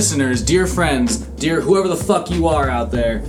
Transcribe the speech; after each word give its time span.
Listeners, 0.00 0.40
dear 0.40 0.66
friends, 0.66 1.18
dear 1.18 1.60
whoever 1.60 1.86
the 1.86 1.94
fuck 1.94 2.30
you 2.30 2.48
are 2.48 2.70
out 2.70 2.90
there, 2.90 3.22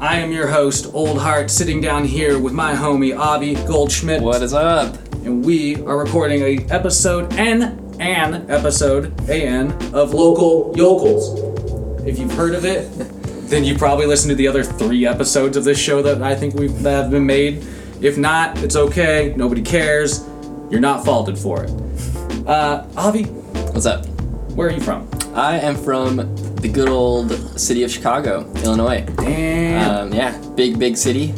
I 0.00 0.20
am 0.20 0.32
your 0.32 0.46
host, 0.46 0.86
Old 0.94 1.18
Heart, 1.18 1.50
sitting 1.50 1.82
down 1.82 2.06
here 2.06 2.38
with 2.38 2.54
my 2.54 2.72
homie, 2.72 3.14
Avi 3.14 3.56
Goldschmidt. 3.66 4.22
What 4.22 4.40
is 4.40 4.54
up? 4.54 4.96
And 5.26 5.44
we 5.44 5.76
are 5.82 5.98
recording 5.98 6.40
a 6.40 6.64
episode 6.72 7.30
N, 7.34 7.78
an 8.00 8.50
episode, 8.50 9.28
AN, 9.28 9.72
of 9.92 10.14
Local 10.14 10.72
Yokels. 10.74 12.06
If 12.06 12.18
you've 12.18 12.32
heard 12.32 12.54
of 12.54 12.64
it, 12.64 12.90
then 13.50 13.62
you 13.62 13.76
probably 13.76 14.06
listened 14.06 14.30
to 14.30 14.34
the 14.34 14.48
other 14.48 14.64
three 14.64 15.06
episodes 15.06 15.58
of 15.58 15.64
this 15.64 15.78
show 15.78 16.00
that 16.00 16.22
I 16.22 16.34
think 16.34 16.54
we've 16.54 16.82
that 16.84 17.02
have 17.02 17.10
been 17.10 17.26
made. 17.26 17.66
If 18.00 18.16
not, 18.16 18.56
it's 18.62 18.76
okay. 18.76 19.34
Nobody 19.36 19.60
cares. 19.60 20.26
You're 20.70 20.80
not 20.80 21.04
faulted 21.04 21.38
for 21.38 21.64
it. 21.64 21.70
Uh, 22.46 22.86
Avi, 22.96 23.24
What's 23.74 23.84
up? 23.84 24.06
where 24.56 24.68
are 24.68 24.72
you 24.72 24.80
from? 24.80 25.06
I 25.34 25.58
am 25.58 25.74
from 25.76 26.16
the 26.56 26.68
good 26.68 26.88
old 26.88 27.30
city 27.58 27.82
of 27.82 27.90
Chicago, 27.90 28.50
Illinois. 28.62 29.04
Damn. 29.16 29.90
Um, 30.06 30.12
yeah, 30.14 30.36
big, 30.54 30.78
big 30.78 30.96
city. 30.96 31.34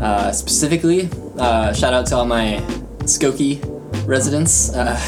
Uh, 0.00 0.32
specifically, 0.32 1.08
uh, 1.38 1.72
shout 1.72 1.94
out 1.94 2.06
to 2.06 2.16
all 2.16 2.26
my 2.26 2.56
Skokie 3.04 3.60
residents, 4.06 4.74
uh, 4.74 4.98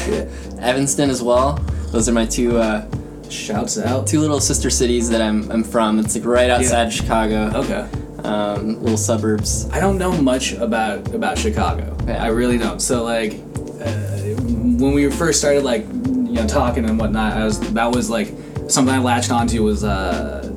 Evanston 0.61 1.09
as 1.09 1.21
well. 1.21 1.53
Those 1.91 2.07
are 2.07 2.13
my 2.13 2.25
two 2.25 2.57
uh, 2.57 2.87
Shouts 3.29 3.77
out. 3.79 4.07
two 4.07 4.19
little 4.21 4.39
sister 4.39 4.69
cities 4.69 5.09
that 5.09 5.21
I'm, 5.21 5.51
I'm 5.51 5.63
from. 5.63 5.99
It's 5.99 6.15
like 6.15 6.25
right 6.25 6.49
outside 6.49 6.93
Chicago, 6.93 7.51
Okay. 7.55 7.89
um, 8.23 8.81
little 8.81 8.97
suburbs. 8.97 9.69
I 9.71 9.79
don't 9.81 9.97
know 9.97 10.11
much 10.21 10.53
about 10.53 11.13
about 11.13 11.37
Chicago. 11.37 11.97
Yeah. 12.07 12.23
I 12.23 12.27
really 12.27 12.57
don't. 12.57 12.79
So 12.79 13.03
like, 13.03 13.33
uh, 13.33 14.35
when 14.79 14.93
we 14.93 15.09
first 15.11 15.39
started 15.39 15.63
like, 15.63 15.85
you 16.35 16.41
know, 16.41 16.47
talking 16.47 16.85
and 16.85 16.99
whatnot, 16.99 17.33
I 17.33 17.45
was 17.45 17.59
that 17.73 17.91
was 17.95 18.09
like 18.09 18.27
something 18.67 18.93
I 18.93 18.99
latched 18.99 19.31
onto 19.31 19.63
was 19.63 19.83
uh, 19.83 20.51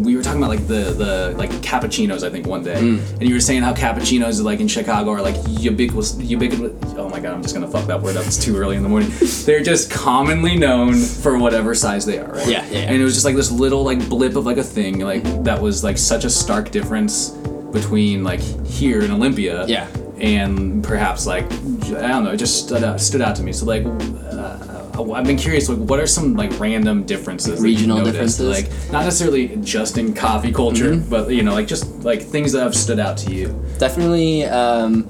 we 0.00 0.16
were 0.16 0.22
talking 0.22 0.38
about 0.42 0.50
like 0.50 0.66
the 0.66 0.92
the 0.96 1.34
like 1.38 1.50
cappuccinos 1.62 2.22
I 2.26 2.30
think 2.30 2.46
one 2.46 2.62
day, 2.64 2.74
and 2.78 3.22
you 3.22 3.34
were 3.34 3.40
saying 3.40 3.62
how 3.62 3.72
cappuccinos 3.72 4.42
like 4.42 4.60
in 4.60 4.68
Chicago 4.68 5.10
are 5.12 5.22
like 5.22 5.36
ubiquitous 5.48 6.18
ubiquitous. 6.20 6.94
Oh 6.96 7.08
my 7.08 7.20
god, 7.20 7.32
I'm 7.34 7.42
just 7.42 7.54
gonna 7.54 7.68
fuck 7.68 7.86
that 7.86 8.00
word 8.02 8.16
up. 8.16 8.26
It's 8.26 8.42
too 8.42 8.56
early 8.56 8.76
in 8.76 8.82
the 8.82 8.88
morning. 8.88 9.10
They're 9.46 9.62
just 9.62 9.90
commonly 9.90 10.56
known 10.56 10.94
for 10.94 11.38
whatever 11.38 11.74
size 11.74 12.04
they 12.04 12.18
are, 12.18 12.32
right? 12.32 12.48
Yeah, 12.48 12.66
yeah. 12.68 12.78
And 12.80 13.00
it 13.00 13.04
was 13.04 13.14
just 13.14 13.24
like 13.24 13.36
this 13.36 13.50
little 13.50 13.82
like 13.84 14.06
blip 14.08 14.36
of 14.36 14.44
like 14.46 14.58
a 14.58 14.62
thing 14.64 14.98
like 15.00 15.22
that 15.44 15.60
was 15.60 15.82
like 15.82 15.96
such 15.98 16.24
a 16.24 16.30
stark 16.30 16.70
difference 16.70 17.30
between 17.72 18.22
like 18.24 18.40
here 18.66 19.02
in 19.02 19.10
Olympia 19.10 19.66
Yeah. 19.66 19.88
and 20.18 20.82
perhaps 20.84 21.26
like 21.26 21.44
I 21.44 22.08
don't 22.08 22.24
know 22.24 22.30
it 22.32 22.36
just 22.36 22.64
stood 22.66 22.84
out 22.84 23.00
stood 23.00 23.20
out 23.20 23.34
to 23.36 23.42
me 23.42 23.52
so 23.52 23.64
like 23.66 23.84
uh, 23.84 24.73
I've 24.96 25.24
been 25.26 25.36
curious 25.36 25.68
like 25.68 25.78
what 25.78 25.98
are 26.00 26.06
some 26.06 26.34
like 26.34 26.58
random 26.60 27.04
differences 27.04 27.60
Regional 27.60 27.98
noticed? 27.98 28.38
differences? 28.38 28.48
like 28.48 28.92
not 28.92 29.04
necessarily 29.04 29.56
just 29.62 29.98
in 29.98 30.14
coffee 30.14 30.52
culture 30.52 30.92
Mm-hmm. 30.92 31.10
but 31.10 31.30
you 31.30 31.42
know 31.42 31.52
like 31.54 31.66
just 31.66 31.86
like 32.04 32.22
things 32.22 32.52
that 32.52 32.60
have 32.62 32.74
stood 32.74 32.98
out 33.00 33.16
to 33.18 33.32
you 33.34 33.48
definitely 33.78 34.44
um, 34.44 35.08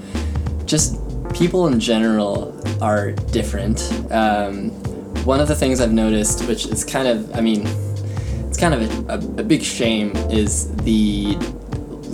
just 0.67 0.97
people 1.34 1.67
in 1.67 1.78
general 1.81 2.55
are 2.83 3.12
different 3.33 3.81
um, 4.11 4.71
one 5.25 5.41
of 5.41 5.49
the 5.49 5.55
things 5.55 5.81
i've 5.81 5.93
noticed 5.93 6.47
which 6.49 6.66
is 6.66 6.84
kind 6.84 7.09
of 7.09 7.34
i 7.37 7.41
mean 7.41 7.62
it's 8.49 8.59
kind 8.59 8.72
of 8.75 9.09
a, 9.09 9.12
a, 9.15 9.19
a 9.41 9.45
big 9.45 9.62
shame 9.62 10.12
is 10.31 10.75
the 10.78 11.34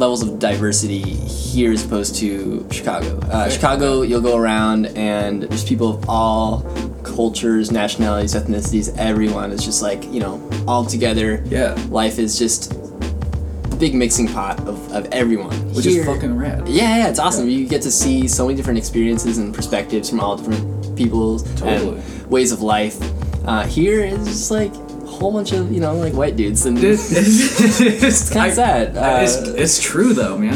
levels 0.01 0.23
of 0.23 0.39
diversity 0.39 1.01
here 1.03 1.73
as 1.73 1.85
opposed 1.85 2.15
to 2.17 2.67
chicago 2.71 3.19
uh, 3.31 3.49
chicago 3.51 4.03
you'll 4.03 4.21
go 4.21 4.37
around 4.37 4.87
and 4.97 5.43
there's 5.45 5.65
people 5.65 5.89
of 5.91 6.09
all 6.09 6.63
cultures 7.03 7.71
nationalities 7.71 8.35
ethnicities 8.35 8.97
everyone 8.99 9.53
is 9.53 9.63
just 9.65 9.83
like 9.83 10.03
you 10.13 10.19
know 10.21 10.41
all 10.67 10.85
together 10.85 11.43
Yeah. 11.47 11.75
life 11.91 12.19
is 12.19 12.39
just 12.39 12.73
a 12.73 13.77
big 13.77 13.95
mixing 13.95 14.27
pot 14.29 14.59
of, 14.61 14.91
of 14.93 15.07
everyone 15.13 15.55
which 15.75 15.85
Here- 15.85 16.01
is 16.01 16.07
fucking 16.07 16.37
rad 16.37 16.67
yeah, 16.69 16.97
yeah, 16.99 17.09
it's 17.09 17.19
awesome. 17.19 17.49
You 17.49 17.67
get 17.67 17.83
to 17.83 17.91
see 17.91 18.27
so 18.29 18.47
many 18.47 18.57
different 18.57 18.79
experiences 18.79 19.39
and 19.39 19.55
perspectives 19.55 20.09
from 20.11 20.21
all 20.21 20.37
different 20.37 20.97
people's 20.97 21.43
Totally. 21.59 21.99
and 22.01 22.27
ways 22.31 22.53
of 22.53 22.61
life. 22.63 22.99
Uh, 23.47 23.67
here 23.67 24.01
it's 24.05 24.25
just 24.27 24.51
like 24.51 24.73
a 24.75 24.90
whole 25.21 25.33
bunch 25.33 25.53
of 25.53 25.71
you 25.71 25.81
know 25.81 25.95
like 25.95 26.15
white 26.15 26.35
dudes 26.35 26.65
and 26.67 26.79
it's, 26.83 27.13
it's 27.13 28.31
kinda 28.33 28.53
sad. 28.55 28.89
it's, 29.23 29.37
Uh, 29.37 29.55
it's 29.57 29.81
true 29.81 30.15
though 30.15 30.39
man 30.39 30.55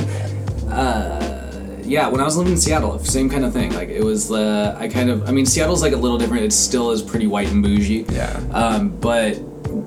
uh, 0.73 1.79
yeah 1.85 2.09
when 2.09 2.21
i 2.21 2.25
was 2.25 2.37
living 2.37 2.53
in 2.55 2.59
seattle 2.59 2.99
same 3.01 3.29
kind 3.29 3.45
of 3.45 3.53
thing 3.53 3.73
like 3.75 3.89
it 3.91 4.03
was 4.03 4.33
uh, 4.33 4.75
i 4.79 4.89
kind 4.89 5.11
of 5.11 5.29
i 5.29 5.33
mean 5.33 5.45
seattle's 5.47 5.83
like 5.83 5.93
a 5.93 5.97
little 5.97 6.17
different 6.19 6.43
it 6.43 6.53
still 6.53 6.91
is 6.91 7.03
pretty 7.03 7.27
white 7.27 7.51
and 7.51 7.63
bougie 7.63 8.07
Yeah. 8.11 8.33
um, 8.53 8.89
but 9.01 9.39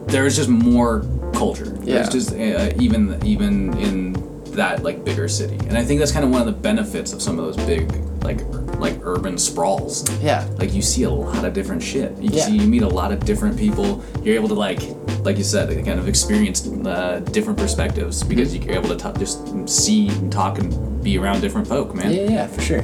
there's 0.07 0.35
just 0.35 0.49
more 0.49 1.05
culture 1.33 1.75
Yeah. 1.81 1.95
there's 1.95 2.09
just 2.09 2.31
uh, 2.33 2.71
even 2.79 3.19
even 3.25 3.75
in 3.79 4.13
that 4.53 4.83
like 4.83 5.03
bigger 5.03 5.27
city 5.27 5.55
and 5.67 5.77
i 5.77 5.83
think 5.83 5.99
that's 5.99 6.11
kind 6.11 6.23
of 6.25 6.31
one 6.31 6.39
of 6.41 6.45
the 6.47 6.53
benefits 6.53 7.13
of 7.13 7.21
some 7.21 7.37
of 7.39 7.45
those 7.45 7.57
big 7.65 7.91
like 8.23 8.41
like 8.79 8.99
urban 9.03 9.37
sprawls 9.37 10.05
yeah, 10.21 10.47
like 10.57 10.73
you 10.73 10.81
see 10.81 11.03
a 11.03 11.09
lot 11.09 11.43
of 11.45 11.53
different 11.53 11.81
shit. 11.81 12.15
You 12.19 12.29
Yeah. 12.31 12.45
see, 12.45 12.57
you 12.57 12.67
meet 12.67 12.83
a 12.83 12.87
lot 12.87 13.11
of 13.11 13.25
different 13.25 13.57
people. 13.57 14.03
You're 14.23 14.35
able 14.35 14.49
to 14.49 14.53
like, 14.53 14.79
like 15.23 15.37
you 15.37 15.43
said, 15.43 15.69
kind 15.85 15.99
of 15.99 16.07
experience 16.07 16.67
uh, 16.67 17.19
different 17.31 17.57
perspectives 17.57 18.23
because 18.23 18.55
you're 18.55 18.75
able 18.75 18.89
to 18.89 18.95
t- 18.95 19.19
just 19.19 19.67
see 19.67 20.09
and 20.09 20.31
talk 20.31 20.59
and 20.59 21.03
be 21.03 21.17
around 21.17 21.41
different 21.41 21.67
folk, 21.67 21.95
man. 21.95 22.11
yeah, 22.13 22.29
yeah, 22.29 22.47
for 22.47 22.61
sure. 22.61 22.81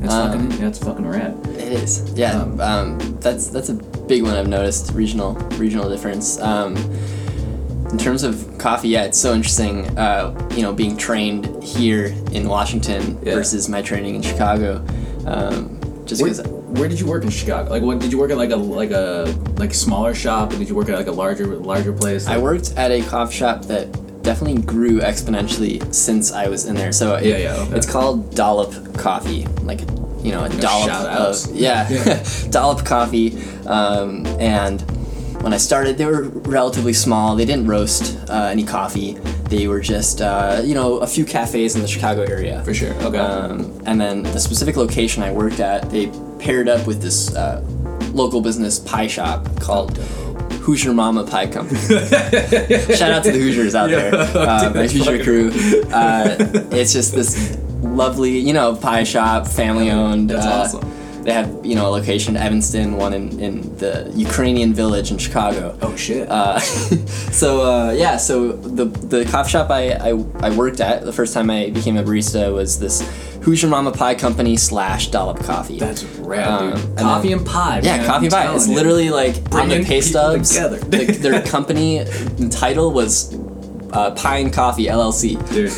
That's 0.00 0.12
Um, 0.14 0.50
fucking, 0.50 0.66
it's 0.66 0.78
fucking 0.78 1.06
rad. 1.06 1.36
It 1.58 1.72
is. 1.72 2.02
Yeah, 2.14 2.40
Um, 2.42 2.60
um, 2.60 2.98
that's 3.20 3.48
that's 3.48 3.68
a 3.68 3.74
big 3.74 4.22
one 4.22 4.34
I've 4.34 4.48
noticed 4.48 4.92
regional 4.92 5.34
regional 5.58 5.88
difference. 5.88 6.40
Um, 6.40 6.76
in 7.90 7.98
terms 7.98 8.22
of 8.24 8.46
coffee, 8.58 8.88
yeah, 8.88 9.04
it's 9.04 9.18
so 9.18 9.34
interesting. 9.34 9.86
Uh, 9.96 10.34
you 10.56 10.62
know, 10.62 10.72
being 10.72 10.96
trained 10.96 11.62
here 11.62 12.14
in 12.32 12.48
Washington 12.48 13.18
Yeah. 13.22 13.34
versus 13.34 13.68
my 13.68 13.82
training 13.82 14.14
in 14.16 14.22
Chicago. 14.22 14.82
Um, 15.26 15.80
just 16.06 16.20
Where, 16.22 16.34
where 16.34 16.88
did 16.88 17.00
you 17.00 17.06
work 17.06 17.24
in 17.24 17.30
Chicago? 17.30 17.70
Like, 17.70 17.82
what 17.82 17.98
did 17.98 18.12
you 18.12 18.18
work 18.18 18.30
at? 18.30 18.36
Like 18.36 18.50
a 18.50 18.56
like 18.56 18.90
a 18.90 19.34
like 19.56 19.72
smaller 19.72 20.14
shop? 20.14 20.52
Or 20.52 20.58
did 20.58 20.68
you 20.68 20.74
work 20.74 20.88
at 20.88 20.96
like 20.96 21.06
a 21.06 21.12
larger 21.12 21.46
larger 21.56 21.92
place? 21.92 22.26
I 22.26 22.36
worked 22.38 22.74
at 22.76 22.90
a 22.90 23.02
coffee 23.02 23.34
shop 23.34 23.62
that 23.66 23.90
definitely 24.22 24.62
grew 24.62 25.00
exponentially 25.00 25.92
since 25.94 26.32
I 26.32 26.48
was 26.48 26.66
in 26.66 26.74
there. 26.76 26.92
So 26.92 27.14
it- 27.16 27.26
Yeah, 27.26 27.36
yeah, 27.38 27.54
okay. 27.62 27.76
it's 27.76 27.90
called 27.90 28.34
Dollop 28.34 28.96
Coffee, 28.98 29.46
like 29.62 29.80
you 30.22 30.32
know 30.32 30.44
a 30.44 30.48
dollop 30.48 30.90
of 31.06 31.54
yeah, 31.54 31.88
Yeah. 31.90 32.24
Dollop 32.50 32.84
Coffee. 32.84 33.38
Um, 33.66 34.26
and 34.40 34.82
when 35.44 35.52
I 35.52 35.58
started, 35.58 35.98
they 35.98 36.06
were 36.06 36.22
relatively 36.22 36.94
small. 36.94 37.36
They 37.36 37.44
didn't 37.44 37.66
roast 37.66 38.18
uh, 38.30 38.48
any 38.50 38.64
coffee. 38.64 39.12
They 39.50 39.68
were 39.68 39.80
just 39.80 40.22
uh, 40.22 40.62
you 40.64 40.74
know 40.74 40.98
a 41.00 41.06
few 41.06 41.26
cafes 41.26 41.76
in 41.76 41.82
the 41.82 41.86
Chicago 41.86 42.22
area. 42.22 42.62
for 42.64 42.72
sure. 42.72 42.94
Okay. 42.94 43.18
Um, 43.18 43.82
and 43.84 44.00
then 44.00 44.22
the 44.22 44.40
specific 44.40 44.76
location 44.76 45.22
I 45.22 45.30
worked 45.30 45.60
at, 45.60 45.90
they 45.90 46.10
paired 46.38 46.66
up 46.66 46.86
with 46.86 47.02
this 47.02 47.34
uh, 47.36 47.62
local 48.14 48.40
business 48.40 48.78
pie 48.78 49.06
shop 49.06 49.46
called 49.60 49.98
Hoosier 50.64 50.94
Mama 50.94 51.24
Pie 51.24 51.48
Company. 51.48 51.78
Shout 51.80 53.12
out 53.12 53.22
to 53.24 53.30
the 53.30 53.38
Hoosiers 53.38 53.74
out 53.74 53.90
there, 53.90 54.14
uh, 54.14 54.70
the 54.70 54.88
Hoosier 54.88 55.22
crew. 55.22 55.50
Uh, 55.92 56.36
it's 56.72 56.94
just 56.94 57.14
this 57.14 57.58
lovely, 57.82 58.38
you 58.38 58.54
know, 58.54 58.74
pie 58.74 59.04
shop, 59.04 59.46
family 59.46 59.90
owned. 59.90 60.30
That's 60.30 60.46
uh, 60.46 60.78
awesome. 60.78 60.93
They 61.24 61.32
have, 61.32 61.64
you 61.64 61.74
know, 61.74 61.88
a 61.88 61.92
location 61.98 62.36
in 62.36 62.42
Evanston, 62.42 62.96
one 62.96 63.14
in, 63.14 63.40
in 63.40 63.76
the 63.78 64.12
Ukrainian 64.14 64.74
village 64.74 65.10
in 65.10 65.16
Chicago. 65.18 65.76
oh 65.80 65.96
shit. 65.96 66.28
Uh, 66.28 66.58
so 67.40 67.62
uh, 67.62 67.92
yeah, 67.92 68.16
so 68.18 68.52
the 68.52 68.84
the 68.84 69.24
coffee 69.24 69.50
shop 69.50 69.70
I, 69.70 69.92
I 69.92 70.10
I 70.46 70.50
worked 70.54 70.80
at 70.80 71.04
the 71.04 71.12
first 71.12 71.32
time 71.32 71.48
I 71.50 71.70
became 71.70 71.96
a 71.96 72.02
barista 72.02 72.52
was 72.52 72.78
this 72.78 73.00
Hoosier 73.42 73.68
Mama 73.68 73.92
Pie 73.92 74.14
Company 74.16 74.56
slash 74.56 75.08
Dollop 75.08 75.38
Coffee. 75.44 75.78
That's 75.78 76.04
rad, 76.04 76.46
Um, 76.48 76.72
and 76.72 76.98
Coffee 76.98 77.28
then- 77.30 77.38
and 77.38 77.46
pie. 77.46 77.80
yeah, 77.82 77.96
man, 77.98 78.06
coffee 78.06 78.28
pie. 78.30 78.54
It's 78.54 78.68
you. 78.68 78.74
literally 78.74 79.10
like 79.10 79.34
on 79.36 79.42
the 79.44 79.50
Bringing 79.50 79.84
pay 79.84 80.00
stubs. 80.02 80.50
together. 80.50 80.78
the- 80.78 81.04
their 81.24 81.42
company 81.54 82.04
title 82.50 82.90
was 82.92 83.34
uh, 83.94 84.10
Pie 84.10 84.38
and 84.38 84.52
Coffee 84.52 84.86
LLC. 84.86 85.38
Dude, 85.52 85.70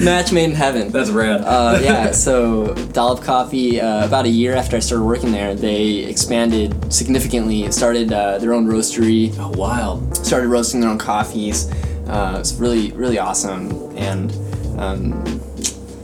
Match 0.04 0.32
made 0.32 0.50
in 0.50 0.54
heaven. 0.54 0.90
that's 0.90 1.10
rad. 1.10 1.40
uh, 1.40 1.78
yeah, 1.82 2.10
so 2.12 2.74
Dollop 2.92 3.22
Coffee, 3.22 3.80
uh, 3.80 4.04
about 4.06 4.26
a 4.26 4.28
year 4.28 4.54
after 4.54 4.76
I 4.76 4.80
started 4.80 5.04
working 5.04 5.32
there, 5.32 5.54
they 5.54 6.04
expanded 6.04 6.92
significantly, 6.92 7.70
started 7.72 8.12
uh, 8.12 8.38
their 8.38 8.52
own 8.52 8.66
roastery, 8.66 9.34
oh, 9.38 9.50
wild. 9.50 10.14
started 10.16 10.48
roasting 10.48 10.80
their 10.80 10.90
own 10.90 10.98
coffees. 10.98 11.70
Uh, 12.06 12.36
it's 12.38 12.52
really, 12.54 12.92
really 12.92 13.18
awesome. 13.18 13.96
And 13.96 14.30
um, 14.78 15.24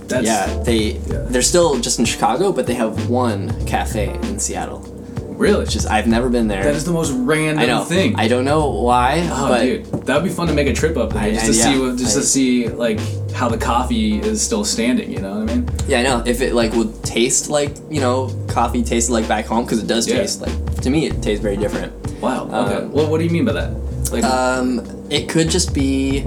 That's, 0.07 0.27
yeah, 0.27 0.47
they 0.63 0.93
yeah. 0.93 1.27
they're 1.29 1.43
still 1.43 1.79
just 1.81 1.99
in 1.99 2.05
Chicago, 2.05 2.53
but 2.53 2.67
they 2.67 2.75
have 2.75 3.11
one 3.11 3.67
cafe 3.67 4.15
in 4.15 4.39
Seattle. 4.39 4.96
Really? 5.37 5.61
Which 5.65 5.77
is 5.77 5.87
I've 5.87 6.07
never 6.07 6.29
been 6.29 6.49
there. 6.49 6.63
that 6.65 6.75
is 6.75 6.85
the 6.85 6.93
most 6.93 7.13
random 7.13 7.59
I 7.63 7.67
know. 7.67 7.85
thing. 7.85 8.17
I 8.17 8.27
don't 8.29 8.45
know 8.45 8.71
why, 8.71 9.29
Oh, 9.31 9.49
but 9.49 9.61
dude, 9.63 9.85
that 10.07 10.15
would 10.17 10.25
be 10.29 10.31
fun 10.35 10.49
to 10.49 10.55
make 10.55 10.67
a 10.67 10.73
trip 10.73 10.97
up 10.97 11.13
there 11.13 11.23
I- 11.23 11.33
just 11.33 11.45
I- 11.45 11.47
to 11.49 11.53
see 11.55 11.79
what, 11.79 11.97
just 11.97 12.17
I- 12.17 12.21
to 12.21 12.27
see 12.27 12.69
like 12.69 13.01
how 13.33 13.49
the 13.49 13.59
coffee 13.59 14.19
is 14.19 14.41
still 14.41 14.65
standing. 14.65 15.13
You 15.13 15.21
know 15.21 15.41
what 15.41 15.51
I 15.51 15.55
mean? 15.55 15.69
yeah, 15.87 16.01
I 16.01 16.03
know 16.03 16.23
if 16.27 16.41
it 16.41 16.55
like 16.55 16.73
would 16.73 17.03
taste 17.05 17.51
like 17.51 17.75
you 17.91 18.01
know 18.01 18.31
coffee 18.49 18.83
tasted 18.83 19.13
like 19.13 19.29
back 19.29 19.45
home 19.47 19.65
because 19.65 19.79
it 19.83 19.87
does 19.87 20.09
Yeah. 20.09 20.19
taste 20.19 20.41
like 20.41 20.81
to 20.81 20.91
me 20.91 21.07
it 21.07 21.21
tastes 21.23 21.43
very 21.43 21.57
different. 21.59 21.93
Wow. 22.21 22.45
Okay. 22.51 22.75
Um, 22.85 22.93
well, 22.93 23.11
what 23.11 23.19
do 23.19 23.25
you 23.25 23.31
mean 23.31 23.45
by 23.45 23.53
that? 23.53 23.73
Like, 24.11 24.25
Um, 24.25 24.81
it 25.11 25.29
could 25.29 25.51
just 25.51 25.75
be 25.75 26.25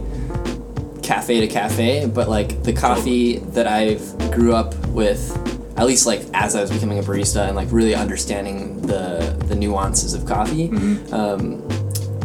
cafe 1.01 1.39
to 1.41 1.47
cafe, 1.47 2.05
but 2.05 2.29
like 2.29 2.61
the 2.63 2.73
coffee 2.73 3.37
that 3.53 3.65
I've 3.65 4.31
grew 4.31 4.53
up 4.53 4.75
with, 4.89 5.35
at 5.79 5.87
least 5.87 6.05
like 6.05 6.21
as 6.33 6.55
I 6.55 6.61
was 6.61 6.69
becoming 6.71 6.99
a 6.99 7.01
barista 7.01 7.47
and 7.47 7.55
like 7.55 7.71
really 7.71 7.95
understanding 7.95 8.81
the 8.81 9.35
the 9.47 9.55
nuances 9.55 10.13
of 10.13 10.25
coffee, 10.25 10.69
um, 11.11 11.67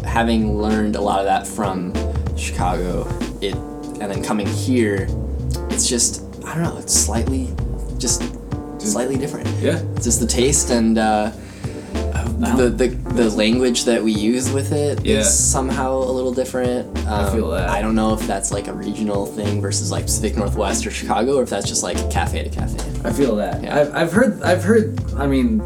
having 0.04 0.58
learned 0.60 0.96
a 0.96 1.00
lot 1.00 1.20
of 1.20 1.24
that 1.26 1.46
from 1.46 1.94
Chicago, 2.36 3.06
it 3.40 3.54
and 4.00 4.10
then 4.10 4.22
coming 4.24 4.46
here, 4.48 5.06
it's 5.70 5.88
just 5.88 6.22
I 6.44 6.54
don't 6.54 6.64
know, 6.64 6.78
it's 6.78 6.92
slightly 6.92 7.48
just 7.98 8.22
slightly 8.80 9.16
different. 9.16 9.46
yeah. 9.60 9.78
It's 9.94 10.04
just 10.04 10.20
the 10.20 10.26
taste 10.26 10.70
and. 10.70 10.98
Uh, 10.98 11.30
the, 12.38 12.69
the 12.69 12.88
the 13.12 13.31
language 13.31 13.84
that 13.84 14.02
we 14.02 14.12
use 14.12 14.50
with 14.50 14.72
it 14.72 15.00
is 15.00 15.06
Yeah. 15.06 15.22
somehow 15.22 15.96
a 15.98 16.10
little 16.12 16.32
different. 16.34 16.86
Um, 17.06 17.32
feel 17.34 17.50
that. 17.50 17.69
I 17.69 17.81
don't 17.82 17.94
know 17.94 18.14
if 18.14 18.26
that's 18.26 18.50
like 18.52 18.69
a 18.69 18.72
regional 18.72 19.26
thing 19.26 19.60
versus 19.60 19.90
like 19.90 20.04
Pacific 20.04 20.36
Northwest 20.36 20.86
or 20.86 20.90
Chicago, 20.90 21.36
or 21.38 21.42
if 21.42 21.50
that's 21.50 21.69
just 21.69 21.82
like 21.82 21.96
cafe 22.10 22.42
to 22.44 22.50
cafe. 22.50 22.78
I 23.04 23.12
feel 23.12 23.36
that. 23.36 23.62
Yeah. 23.62 23.78
I've, 23.81 23.94
I've 23.94 24.12
heard. 24.12 24.42
I've 24.42 24.62
heard. 24.64 24.98
I 25.14 25.26
mean, 25.26 25.60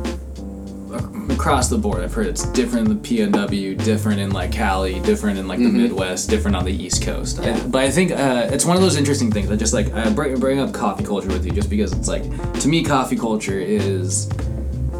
across 1.30 1.68
the 1.68 1.78
board, 1.78 2.02
I've 2.02 2.12
heard 2.12 2.26
it's 2.26 2.44
different 2.50 2.88
in 2.88 3.00
the 3.00 3.08
PNW, 3.08 3.82
different 3.84 4.18
in 4.20 4.30
like 4.30 4.50
Cali, 4.52 5.00
different 5.00 5.38
in 5.38 5.46
like 5.46 5.58
the 5.58 5.68
Midwest, 5.68 6.28
different 6.28 6.56
on 6.56 6.64
the 6.64 6.72
East 6.72 7.02
Coast. 7.02 7.36
Mm-hmm. 7.36 7.46
Yeah. 7.46 7.64
I- 7.64 7.68
but 7.68 7.82
I 7.84 7.90
think 7.90 8.10
uh, 8.12 8.48
it's 8.52 8.64
one 8.64 8.76
of 8.76 8.82
those 8.82 8.96
interesting 8.96 9.30
things. 9.30 9.50
I 9.50 9.56
just 9.56 9.72
like 9.74 9.92
I 9.94 10.10
bring, 10.10 10.38
bring 10.40 10.58
up 10.58 10.72
coffee 10.72 11.04
culture 11.04 11.28
with 11.28 11.44
you 11.46 11.52
just 11.52 11.70
because 11.70 11.92
it's 11.92 12.08
like 12.08 12.22
to 12.60 12.68
me, 12.68 12.82
coffee 12.82 13.16
culture 13.16 13.58
is 13.58 14.28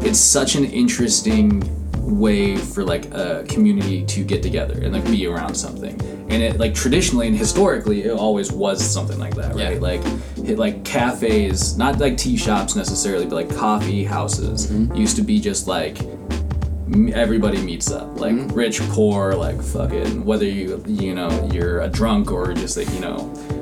it's 0.01 0.19
such 0.19 0.55
an 0.55 0.65
interesting 0.65 1.63
way 2.17 2.57
for 2.57 2.83
like 2.83 3.05
a 3.13 3.45
community 3.47 4.03
to 4.05 4.23
get 4.23 4.41
together 4.41 4.81
and 4.81 4.93
like 4.93 5.05
be 5.05 5.27
around 5.27 5.53
something. 5.53 5.99
And 6.29 6.43
it 6.43 6.59
like 6.59 6.73
traditionally 6.73 7.27
and 7.27 7.37
historically 7.37 8.03
it 8.03 8.11
always 8.11 8.51
was 8.51 8.83
something 8.83 9.19
like 9.19 9.35
that 9.35 9.55
right? 9.55 9.73
Yeah. 9.73 9.79
like 9.79 10.01
it, 10.37 10.57
like 10.57 10.83
cafes 10.83 11.77
not 11.77 11.99
like 11.99 12.17
tea 12.17 12.37
shops 12.37 12.75
necessarily 12.75 13.25
but 13.25 13.35
like 13.35 13.55
coffee 13.55 14.03
houses 14.03 14.67
mm-hmm. 14.67 14.95
used 14.95 15.15
to 15.15 15.23
be 15.23 15.39
just 15.39 15.67
like 15.67 15.97
everybody 17.13 17.61
meets 17.61 17.91
up 17.91 18.19
like 18.19 18.35
rich 18.51 18.79
poor 18.89 19.33
like 19.35 19.61
fucking 19.61 20.25
whether 20.25 20.45
you 20.45 20.83
you 20.87 21.13
know 21.13 21.29
you're 21.53 21.81
a 21.81 21.87
drunk 21.87 22.31
or 22.31 22.51
just 22.53 22.75
like 22.77 22.89
you 22.93 22.99
know 22.99 23.17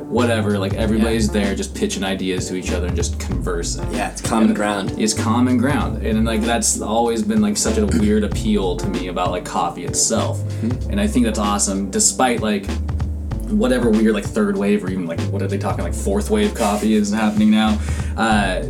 whatever 0.07 0.57
like 0.57 0.74
everybody's 0.75 1.29
there 1.29 1.53
just 1.53 1.75
pitching 1.75 2.03
ideas 2.06 2.47
to 2.47 2.56
each 2.56 2.71
other 2.71 2.88
and 2.88 2.95
just 2.95 3.19
conversing 3.19 3.91
Yeah, 3.94 4.09
it's 4.12 4.21
common 4.21 4.47
and 4.50 4.56
ground. 4.56 4.95
It's 4.97 5.13
common 5.13 5.57
ground, 5.57 6.06
and 6.06 6.24
like 6.25 6.39
that's 6.41 6.79
always 6.79 7.21
been 7.24 7.41
like 7.41 7.57
such 7.57 7.77
a 7.77 7.85
weird 7.85 8.24
appeal 8.24 8.77
to 8.77 8.88
me 8.88 9.07
about 9.09 9.31
like 9.31 9.44
coffee 9.44 9.83
itself, 9.83 10.39
Mm-hmm. 10.62 10.91
and 10.91 11.01
I 11.01 11.07
think 11.07 11.25
that's 11.25 11.39
awesome. 11.39 11.91
Despite 11.91 12.39
like 12.39 12.65
whatever 13.50 13.89
weird 13.89 14.13
like 14.13 14.23
third 14.25 14.56
wave 14.57 14.83
or 14.83 14.89
even 14.89 15.06
like 15.07 15.19
what 15.23 15.41
are 15.41 15.47
they 15.47 15.57
talking 15.57 15.83
like 15.83 15.94
fourth 15.94 16.30
wave 16.30 16.53
coffee 16.56 16.94
is 16.94 17.12
happening 17.12 17.51
now, 17.51 17.77
uh, 18.18 18.63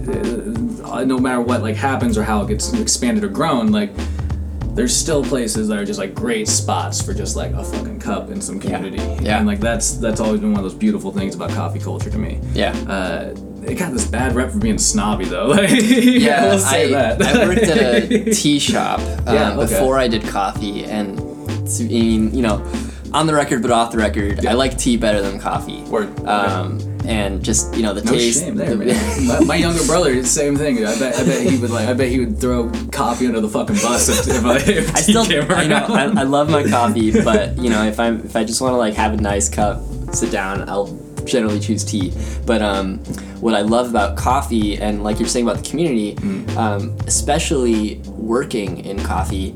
uh, 0.86 1.04
no 1.06 1.20
matter 1.20 1.42
what 1.42 1.62
like 1.62 1.76
happens 1.76 2.18
or 2.18 2.24
how 2.24 2.42
it 2.42 2.48
gets 2.48 2.74
expanded 2.74 3.24
or 3.24 3.28
grown, 3.30 3.72
like 3.72 3.92
there's 4.78 4.96
still 4.96 5.24
places 5.24 5.68
that 5.68 5.78
are 5.80 5.84
just 5.86 5.98
like 5.98 6.14
great 6.14 6.48
spots 6.48 7.02
for 7.02 7.12
just 7.12 7.36
like 7.36 7.52
a 7.54 7.64
fucking 7.64 8.00
cup 8.00 8.30
and 8.30 8.42
some 8.42 8.60
community. 8.60 9.02
Yeah. 9.24 9.40
And 9.40 9.48
like 9.48 9.60
that's 9.60 9.94
that's 9.94 10.20
always 10.20 10.40
been 10.40 10.52
one 10.52 10.60
of 10.60 10.64
those 10.64 10.76
beautiful 10.78 11.12
things 11.12 11.34
about 11.34 11.50
coffee 11.50 11.80
culture 11.80 12.12
to 12.12 12.18
me. 12.18 12.40
Yeah. 12.54 12.74
Uh, 12.88 13.36
it 13.66 13.74
got 13.74 13.92
this 13.92 14.06
bad 14.06 14.36
rep 14.36 14.52
for 14.52 14.60
being 14.60 14.78
snobby 14.78 15.26
though. 15.26 15.48
Like, 15.58 15.72
yeah, 15.72 16.44
we'll 16.44 16.60
say 16.60 16.94
I, 16.94 17.16
that. 17.16 17.22
I 17.24 17.48
worked 17.48 17.64
at 17.64 18.04
a 18.04 18.26
tea 18.34 18.60
shop 18.60 19.00
um, 19.00 19.36
Yeah, 19.36 19.58
okay. 19.58 19.62
before 19.62 19.98
I 19.98 20.08
did 20.08 20.24
coffee, 20.24 20.86
and 20.86 21.20
I 21.20 21.84
mean, 21.84 22.36
you 22.36 22.44
know, 22.44 22.64
on 23.14 23.26
the 23.26 23.34
record 23.34 23.64
but 23.64 23.72
off 23.72 23.92
the 23.92 23.98
record, 23.98 24.46
I 24.46 24.54
like 24.54 24.78
tea 24.78 24.96
better 24.96 25.24
than 25.24 25.40
coffee. 25.40 25.82
Word. 25.86 26.08
Um, 26.28 26.97
and 27.08 27.44
just 27.44 27.74
you 27.76 27.82
know 27.84 27.94
the 27.94 28.04
no 28.04 28.12
taste. 28.12 28.44
shame 28.44 28.56
there, 28.56 28.76
the- 28.76 28.86
man. 28.86 29.28
my, 29.28 29.40
my 29.46 29.56
younger 29.56 29.84
brother, 29.86 30.14
the 30.14 30.28
same 30.28 30.56
thing. 30.58 30.78
I 30.86 30.98
bet, 31.00 31.16
I 31.16 31.24
bet 31.24 31.42
he 31.50 31.58
would 31.58 31.70
like. 31.72 31.88
I 31.88 31.94
bet 31.94 32.10
he 32.10 32.20
would 32.20 32.40
throw 32.40 32.70
coffee 32.92 33.28
under 33.28 33.40
the 33.42 33.50
fucking 33.50 33.78
bus 33.78 34.10
if, 34.10 34.28
if 34.28 34.46
I. 34.46 34.58
If 34.58 34.96
I 34.96 35.00
still, 35.00 35.26
came 35.26 35.50
I 35.52 35.66
know. 35.68 35.86
I, 35.90 36.04
I 36.22 36.24
love 36.24 36.50
my 36.50 36.64
coffee, 36.70 37.12
but 37.24 37.58
you 37.58 37.70
know, 37.70 37.84
if 37.84 38.00
I'm 38.00 38.20
if 38.26 38.36
I 38.36 38.44
just 38.44 38.62
want 38.62 38.74
to 38.74 38.78
like 38.78 38.94
have 38.96 39.14
a 39.14 39.18
nice 39.18 39.50
cup, 39.50 39.82
sit 40.14 40.32
down, 40.32 40.68
I'll 40.70 40.88
generally 41.26 41.60
choose 41.60 41.84
tea. 41.84 42.14
But 42.46 42.62
um, 42.62 42.98
what 43.42 43.54
I 43.54 43.62
love 43.62 43.90
about 43.90 44.18
coffee, 44.18 44.78
and 44.78 45.04
like 45.04 45.20
you're 45.20 45.28
saying 45.28 45.48
about 45.48 45.64
the 45.64 45.70
community, 45.70 46.16
Mm. 46.16 46.56
um, 46.56 46.98
especially 47.08 47.96
working 48.08 48.86
in 48.86 49.00
coffee, 49.04 49.56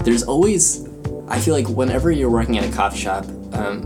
there's 0.00 0.22
always, 0.24 0.86
I 1.28 1.38
feel 1.40 1.54
like 1.54 1.68
whenever 1.68 2.10
you're 2.10 2.30
working 2.30 2.58
at 2.58 2.64
a 2.64 2.72
coffee 2.74 2.98
shop. 2.98 3.26
Um, 3.52 3.84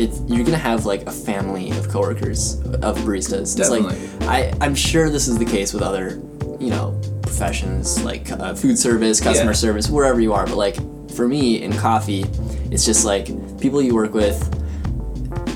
it's, 0.00 0.20
you're 0.26 0.44
gonna 0.44 0.56
have 0.56 0.86
like 0.86 1.02
a 1.06 1.12
family 1.12 1.70
of 1.72 1.88
coworkers 1.88 2.54
of 2.60 2.96
baristas. 2.98 3.40
It's 3.42 3.54
Definitely. 3.54 4.08
like 4.18 4.22
I, 4.28 4.52
I'm 4.60 4.74
sure 4.74 5.10
this 5.10 5.28
is 5.28 5.38
the 5.38 5.44
case 5.44 5.72
with 5.72 5.82
other, 5.82 6.20
you 6.58 6.70
know, 6.70 6.98
professions 7.22 8.02
like 8.02 8.30
uh, 8.32 8.54
food 8.54 8.78
service, 8.78 9.20
customer 9.20 9.50
Yeah. 9.50 9.56
service, 9.56 9.88
wherever 9.90 10.20
you 10.20 10.32
are. 10.32 10.46
But 10.46 10.56
like 10.56 10.76
for 11.12 11.28
me 11.28 11.62
in 11.62 11.72
coffee, 11.74 12.24
it's 12.70 12.84
just 12.84 13.04
like 13.04 13.26
people 13.60 13.82
you 13.82 13.94
work 13.94 14.14
with. 14.14 14.38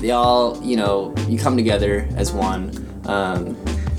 They 0.01 0.11
all, 0.11 0.61
you 0.63 0.77
know, 0.77 1.13
you 1.27 1.39
come 1.39 1.57
together 1.57 2.07
as 2.15 2.31
one, 2.31 2.69
um, 3.07 3.47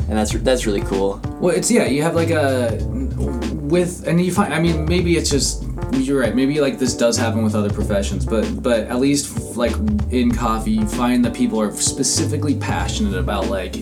and 0.09 0.13
that's 0.13 0.33
that's 0.33 0.67
really 0.67 0.83
cool. 0.83 1.21
Well, 1.41 1.55
it's 1.57 1.71
yeah. 1.71 1.87
You 1.87 2.03
have 2.03 2.15
like 2.15 2.31
a 2.31 2.79
with, 2.85 4.07
and 4.07 4.21
you 4.25 4.31
find. 4.31 4.55
I 4.55 4.61
mean, 4.61 4.85
maybe 4.85 5.17
it's 5.17 5.31
just 5.31 5.65
you're 5.93 6.21
right. 6.21 6.35
Maybe 6.35 6.61
like 6.61 6.79
this 6.79 6.95
does 6.95 7.17
happen 7.17 7.43
with 7.43 7.55
other 7.55 7.73
professions, 7.73 8.25
but 8.25 8.63
but 8.63 8.81
at 8.85 8.99
least 8.99 9.57
like 9.57 9.73
in 10.11 10.35
coffee, 10.35 10.73
you 10.73 10.87
find 10.87 11.25
that 11.25 11.35
people 11.35 11.61
are 11.61 11.73
specifically 11.73 12.57
passionate 12.57 13.19
about 13.19 13.47
like 13.47 13.77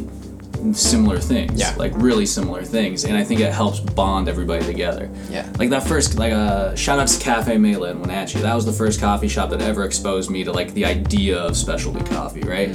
similar 0.73 1.19
things. 1.19 1.59
Yeah. 1.59 1.75
Like 1.77 1.93
really 1.97 2.27
similar 2.27 2.63
things, 2.63 3.05
and 3.05 3.17
I 3.17 3.25
think 3.25 3.41
it 3.41 3.53
helps 3.53 3.81
bond 3.81 4.29
everybody 4.29 4.65
together. 4.65 5.11
Yeah. 5.31 5.51
Like 5.59 5.71
that 5.71 5.83
first, 5.83 6.17
like 6.17 6.33
uh, 6.33 6.75
shout 6.75 6.99
out 6.99 7.09
to 7.09 7.21
Cafe 7.21 7.57
Mela 7.59 7.91
in 7.91 8.01
Wenatchee. 8.01 8.41
That 8.41 8.55
was 8.55 8.65
the 8.65 8.73
first 8.73 9.01
coffee 9.01 9.29
shop 9.29 9.51
that 9.51 9.63
ever 9.63 9.85
exposed 9.85 10.31
me 10.31 10.45
to 10.45 10.53
like 10.53 10.73
the 10.75 10.85
idea 10.85 11.39
of 11.39 11.57
specialty 11.57 12.05
coffee, 12.05 12.43
right? 12.43 12.71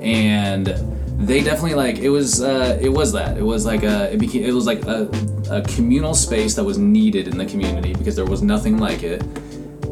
And 0.00 0.68
they 1.18 1.42
definitely 1.42 1.74
like 1.74 1.98
it 1.98 2.08
was 2.08 2.42
uh, 2.42 2.78
it 2.80 2.88
was 2.88 3.12
that 3.12 3.38
it 3.38 3.42
was 3.42 3.64
like 3.64 3.82
a 3.82 4.12
it 4.12 4.18
became 4.18 4.44
it 4.44 4.52
was 4.52 4.66
like 4.66 4.84
a, 4.86 5.08
a 5.50 5.62
communal 5.62 6.14
space 6.14 6.54
that 6.54 6.64
was 6.64 6.78
needed 6.78 7.28
in 7.28 7.38
the 7.38 7.46
community 7.46 7.94
because 7.94 8.16
there 8.16 8.26
was 8.26 8.42
nothing 8.42 8.78
like 8.78 9.02
it, 9.02 9.22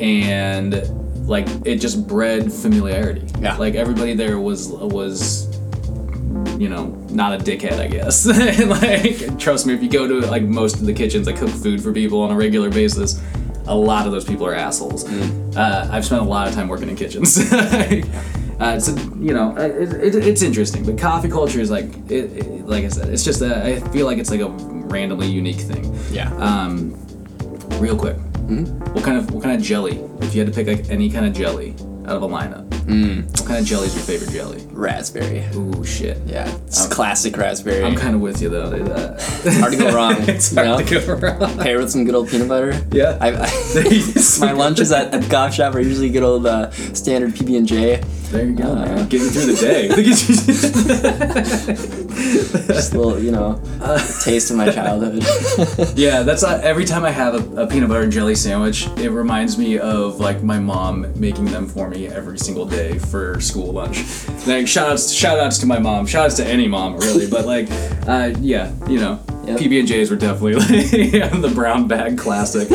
and 0.01 1.29
like 1.29 1.47
it 1.65 1.77
just 1.77 2.07
bred 2.07 2.53
familiarity. 2.53 3.27
Yeah. 3.39 3.57
Like 3.57 3.75
everybody 3.75 4.15
there 4.15 4.39
was 4.39 4.69
was 4.69 5.49
you 6.59 6.69
know, 6.69 6.89
not 7.11 7.33
a 7.33 7.43
dickhead, 7.43 7.81
I 7.81 7.87
guess. 7.87 8.27
like, 8.67 9.39
trust 9.39 9.67
me, 9.67 9.73
if 9.73 9.83
you 9.83 9.89
go 9.89 10.07
to 10.07 10.27
like 10.27 10.43
most 10.43 10.77
of 10.77 10.87
the 10.87 10.93
kitchens 10.93 11.27
that 11.27 11.37
cook 11.37 11.49
food 11.49 11.83
for 11.83 11.93
people 11.93 12.21
on 12.21 12.31
a 12.31 12.37
regular 12.37 12.69
basis, 12.69 13.21
a 13.67 13.75
lot 13.75 14.07
of 14.07 14.13
those 14.13 14.25
people 14.25 14.47
are 14.47 14.55
assholes. 14.55 15.09
Uh, 15.57 15.89
I've 15.91 16.05
spent 16.05 16.21
a 16.21 16.25
lot 16.25 16.49
of 16.49 16.55
time 16.55 16.69
working 16.69 16.89
in 16.89 16.97
kitchens. 16.97 17.39
uh, 18.61 18.79
so 18.79 18.93
you 19.17 19.33
know, 19.33 19.57
uh, 19.57 19.63
it, 19.63 20.15
it, 20.15 20.15
it's 20.27 20.43
interesting. 20.43 20.85
But 20.85 20.99
coffee 20.99 21.29
culture 21.29 21.61
is 21.61 21.71
like, 21.71 21.87
it, 22.11 22.67
like 22.67 22.85
I 22.85 22.89
said, 22.89 23.09
it's 23.09 23.25
just 23.25 23.41
a, 23.43 23.65
I 23.65 23.81
feel 23.91 24.07
like 24.07 24.19
it's 24.19 24.31
like 24.31 24.41
a 24.41 24.49
randomly 24.49 25.29
unique 25.29 25.61
thing. 25.61 25.97
Yeah. 26.11 26.33
Um, 26.37 26.95
real 27.81 27.97
quick, 27.97 28.17
what 28.95 29.05
kind 29.05 29.17
of 29.17 29.31
what 29.31 29.43
kind 29.43 29.57
of 29.57 29.63
jelly? 29.63 29.99
If 30.21 30.35
you 30.35 30.45
had 30.45 30.53
to 30.53 30.55
pick 30.55 30.67
like 30.67 30.91
any 30.91 31.11
kind 31.11 31.25
of 31.25 31.33
jelly 31.33 31.75
out 32.07 32.17
of 32.17 32.23
a 32.23 32.29
lineup, 32.29 32.67
What 33.39 33.47
kind 33.47 33.61
of 33.61 33.65
jelly 33.65 33.87
is 33.87 33.95
your 33.95 34.05
favorite 34.05 34.31
jelly? 34.31 34.67
Raspberry. 34.73 35.45
Ooh, 35.55 35.85
shit. 35.85 36.19
Yeah, 36.27 36.53
it's 36.67 36.87
classic 36.89 37.37
raspberry. 37.37 37.85
I'm 37.85 37.95
kind 37.97 38.15
of 38.15 38.21
with 38.21 38.43
you 38.43 38.49
though. 38.49 38.73
Uh, 38.73 39.21
hard 39.61 39.73
to 39.73 39.79
go 39.79 39.95
wrong. 39.95 40.17
it's 40.29 40.55
hard 40.55 40.67
know? 40.67 40.79
to 40.79 41.01
go 41.01 41.15
wrong. 41.15 41.59
Pair 41.59 41.79
with 41.79 41.91
some 41.91 42.05
good 42.05 42.15
old 42.15 42.29
peanut 42.29 42.49
butter. 42.49 42.79
Yeah. 42.93 43.17
I, 43.21 43.47
I, 43.47 44.41
my 44.41 44.53
lunches 44.53 44.93
at, 44.93 45.15
at 45.15 45.23
the 45.23 45.29
coffee 45.31 45.55
shop 45.55 45.75
are 45.75 45.81
usually 45.81 46.11
good 46.11 46.23
old 46.23 46.47
uh, 46.47 46.71
standard 46.93 47.33
PB 47.35 47.57
and 47.57 47.67
J. 47.67 48.03
There 48.31 48.47
you 48.47 48.53
go, 48.55 48.71
Uh, 48.71 48.75
man. 48.77 49.09
Getting 49.09 49.29
through 49.29 49.47
the 49.47 49.57
day. 49.61 49.89
Just 52.69 52.95
a 52.95 52.99
little, 52.99 53.19
you 53.19 53.33
know, 53.33 53.61
taste 54.23 54.53
of 54.53 54.57
my 54.57 54.71
childhood. 54.71 55.25
yeah, 55.99 56.23
that's 56.23 56.45
uh, 56.45 56.61
every 56.63 56.85
time 56.85 57.05
I 57.05 57.11
have 57.11 57.35
a, 57.35 57.63
a 57.63 57.67
peanut 57.67 57.89
butter 57.89 58.03
and 58.03 58.13
jelly 58.13 58.37
sandwich, 58.37 58.87
it 58.99 59.11
reminds 59.11 59.59
me 59.59 59.79
of 59.81 60.21
like 60.21 60.45
my 60.45 60.61
mom 60.61 61.13
making 61.19 61.47
them 61.47 61.67
for 61.67 61.91
me 61.91 62.07
every 62.07 62.39
single 62.39 62.67
day 62.67 62.99
for 62.99 63.41
school 63.41 63.73
lunch. 63.73 64.05
Like 64.47 64.69
shout 64.69 64.93
outs, 64.93 65.11
shout 65.13 65.41
outs 65.41 65.59
to 65.59 65.67
my 65.67 65.81
mom, 65.81 66.07
shout 66.07 66.27
outs 66.27 66.37
to 66.37 66.47
any 66.47 66.69
mom 66.69 66.99
really, 66.99 67.29
but 67.29 67.47
like, 67.47 67.67
uh, 68.07 68.33
yeah, 68.41 68.71
you 68.89 69.01
know, 69.01 69.19
Yep. 69.45 69.59
PB 69.59 69.79
and 69.81 69.89
J's 69.89 70.09
were 70.11 70.17
definitely 70.17 70.55
like, 70.55 71.31
the 71.41 71.51
brown 71.53 71.89
bag 71.89 72.17
classic. 72.19 72.69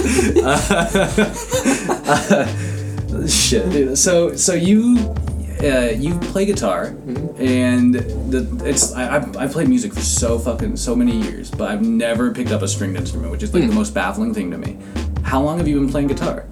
Uh, 3.16 3.26
shit, 3.28 3.70
dude. 3.72 3.98
So 3.98 4.36
so 4.36 4.54
you. 4.54 5.16
Uh, 5.64 5.92
you 5.96 6.18
play 6.20 6.46
guitar, 6.46 6.96
and 7.38 7.94
the, 7.96 8.62
it's 8.66 8.94
I, 8.94 9.16
I've, 9.16 9.38
I've 9.38 9.52
played 9.52 9.70
music 9.70 9.94
for 9.94 10.02
so 10.02 10.38
fucking 10.38 10.78
so 10.78 10.96
many 10.96 11.18
years, 11.22 11.50
but 11.50 11.72
I've 11.72 11.82
never 11.82 12.34
picked 12.34 12.52
up 12.52 12.62
a 12.62 12.68
stringed 12.68 12.98
instrument, 12.98 13.32
which 13.32 13.42
is 13.42 13.54
like 13.54 13.68
the 13.68 13.74
most 13.74 13.94
baffling 13.94 14.34
thing 14.34 14.52
to 14.52 14.58
me. 14.58 14.78
How 15.24 15.42
long 15.42 15.58
have 15.58 15.68
you 15.68 15.80
been 15.80 15.90
playing 15.90 16.08
guitar? 16.08 16.46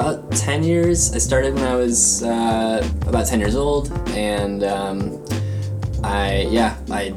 about 0.00 0.32
10 0.32 0.62
years. 0.62 1.14
I 1.14 1.18
started 1.18 1.54
when 1.54 1.64
I 1.64 1.74
was 1.74 2.22
uh, 2.22 2.88
about 3.06 3.26
10 3.26 3.38
years 3.38 3.54
old, 3.54 3.92
and 4.10 4.64
um, 4.64 5.24
I, 6.02 6.46
yeah, 6.50 6.76
I 6.90 7.10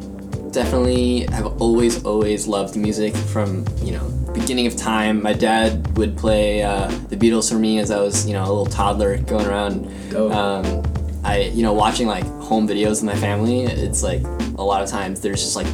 definitely 0.52 1.22
have 1.32 1.62
always, 1.62 2.04
always 2.04 2.46
loved 2.46 2.76
music 2.76 3.16
from, 3.16 3.66
you 3.82 3.94
know, 3.94 4.10
beginning 4.34 4.68
of 4.68 4.76
time. 4.76 5.22
My 5.22 5.34
dad 5.34 5.98
would 5.98 6.18
play 6.18 6.62
uh, 6.62 6.88
the 7.10 7.16
Beatles 7.16 7.50
for 7.50 7.58
me 7.58 7.80
as 7.80 7.90
I 7.90 8.00
was, 8.00 8.28
you 8.28 8.34
know, 8.34 8.42
a 8.42 8.52
little 8.52 8.66
toddler 8.66 9.18
going 9.18 9.46
around. 9.46 9.86
Um, 10.16 10.84
I, 11.24 11.52
you 11.54 11.64
know, 11.64 11.74
watching 11.74 12.08
like 12.08 12.26
home 12.42 12.68
videos 12.68 13.02
with 13.02 13.04
my 13.04 13.16
family, 13.16 13.62
it's 13.64 14.04
like 14.04 14.22
a 14.58 14.64
lot 14.64 14.82
of 14.84 14.90
times 14.90 15.22
there's 15.22 15.42
just 15.42 15.56
like 15.56 15.68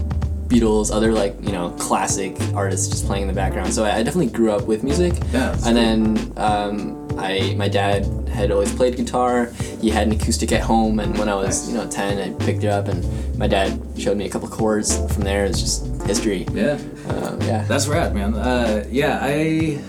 Beatles, 0.49 0.91
other 0.91 1.11
like 1.11 1.35
you 1.41 1.51
know 1.51 1.69
classic 1.77 2.35
artists 2.55 2.87
just 2.87 3.05
playing 3.05 3.23
in 3.23 3.27
the 3.27 3.33
background. 3.35 3.71
So 3.71 3.85
I, 3.85 4.01
definitely 4.01 4.27
grew 4.31 4.51
up 4.51 4.63
with 4.65 4.83
music. 4.83 5.13
Yeah, 5.31 5.55
And 5.65 5.77
then 5.77 6.33
um, 6.37 7.07
I 7.19 7.53
my 7.55 7.67
dad 7.69 8.05
had 8.29 8.49
always 8.51 8.73
played 8.73 8.95
guitar. 8.95 9.51
He 9.79 9.91
had 9.91 10.07
an 10.07 10.13
acoustic 10.13 10.51
at 10.51 10.61
home, 10.61 10.99
and 10.99 11.15
when 11.19 11.29
I 11.29 11.35
was 11.35 11.45
Nice. 11.45 11.69
you 11.69 11.77
know 11.77 11.87
ten, 11.89 12.17
I 12.17 12.33
picked 12.43 12.63
it 12.63 12.69
up, 12.69 12.87
and 12.87 13.37
my 13.37 13.45
dad 13.47 13.79
showed 13.97 14.17
me 14.17 14.25
a 14.25 14.29
couple 14.29 14.47
chords. 14.47 14.97
From 15.13 15.23
there, 15.23 15.45
it's 15.45 15.59
just 15.59 15.85
history. 16.07 16.47
Yeah, 16.51 16.79
Um, 17.09 17.39
yeah. 17.43 17.63
that's 17.67 17.87
rad, 17.87 18.15
man. 18.15 18.33
Uh, 18.33 18.85
yeah, 18.89 19.19
I 19.21 19.79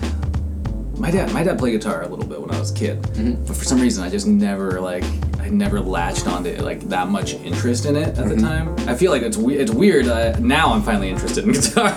my 0.97 1.09
dad 1.09 1.33
my 1.33 1.43
dad 1.43 1.57
played 1.57 1.71
guitar 1.71 2.03
a 2.03 2.07
little 2.07 2.25
bit 2.25 2.39
when 2.39 2.51
I 2.51 2.59
was 2.59 2.69
a 2.71 2.75
kid, 2.75 3.01
but 3.47 3.55
for 3.57 3.63
some 3.65 3.81
reason 3.81 4.03
I 4.03 4.09
just 4.11 4.27
never 4.27 4.79
like 4.79 5.03
never 5.51 5.79
latched 5.79 6.27
onto 6.27 6.55
like 6.57 6.81
that 6.89 7.09
much 7.09 7.33
interest 7.35 7.85
in 7.85 7.95
it 7.95 8.17
at 8.17 8.29
the 8.29 8.35
time. 8.35 8.73
I 8.87 8.95
feel 8.95 9.11
like 9.11 9.21
it's 9.21 9.37
we- 9.37 9.57
it's 9.57 9.71
weird. 9.71 10.07
Uh, 10.07 10.37
now 10.39 10.73
I'm 10.73 10.81
finally 10.81 11.09
interested 11.09 11.43
in 11.43 11.51
guitar, 11.53 11.91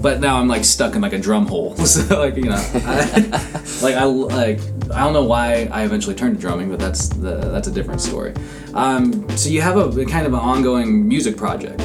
but 0.00 0.20
now 0.20 0.36
I'm 0.38 0.48
like 0.48 0.64
stuck 0.64 0.94
in 0.94 1.00
like 1.00 1.12
a 1.12 1.18
drum 1.18 1.46
hole. 1.46 1.74
So 1.86 2.18
like 2.18 2.36
you 2.36 2.44
know, 2.44 2.56
I, 2.74 3.60
like 3.82 3.94
I 3.94 4.04
like 4.04 4.60
I 4.92 5.04
don't 5.04 5.12
know 5.12 5.24
why 5.24 5.68
I 5.72 5.84
eventually 5.84 6.14
turned 6.14 6.36
to 6.36 6.40
drumming, 6.40 6.68
but 6.70 6.78
that's 6.78 7.08
the 7.08 7.36
that's 7.36 7.68
a 7.68 7.72
different 7.72 8.00
story. 8.00 8.34
Um, 8.74 9.28
so 9.36 9.48
you 9.48 9.60
have 9.62 9.76
a 9.76 10.04
kind 10.04 10.26
of 10.26 10.32
an 10.34 10.40
ongoing 10.40 11.08
music 11.08 11.36
project. 11.36 11.80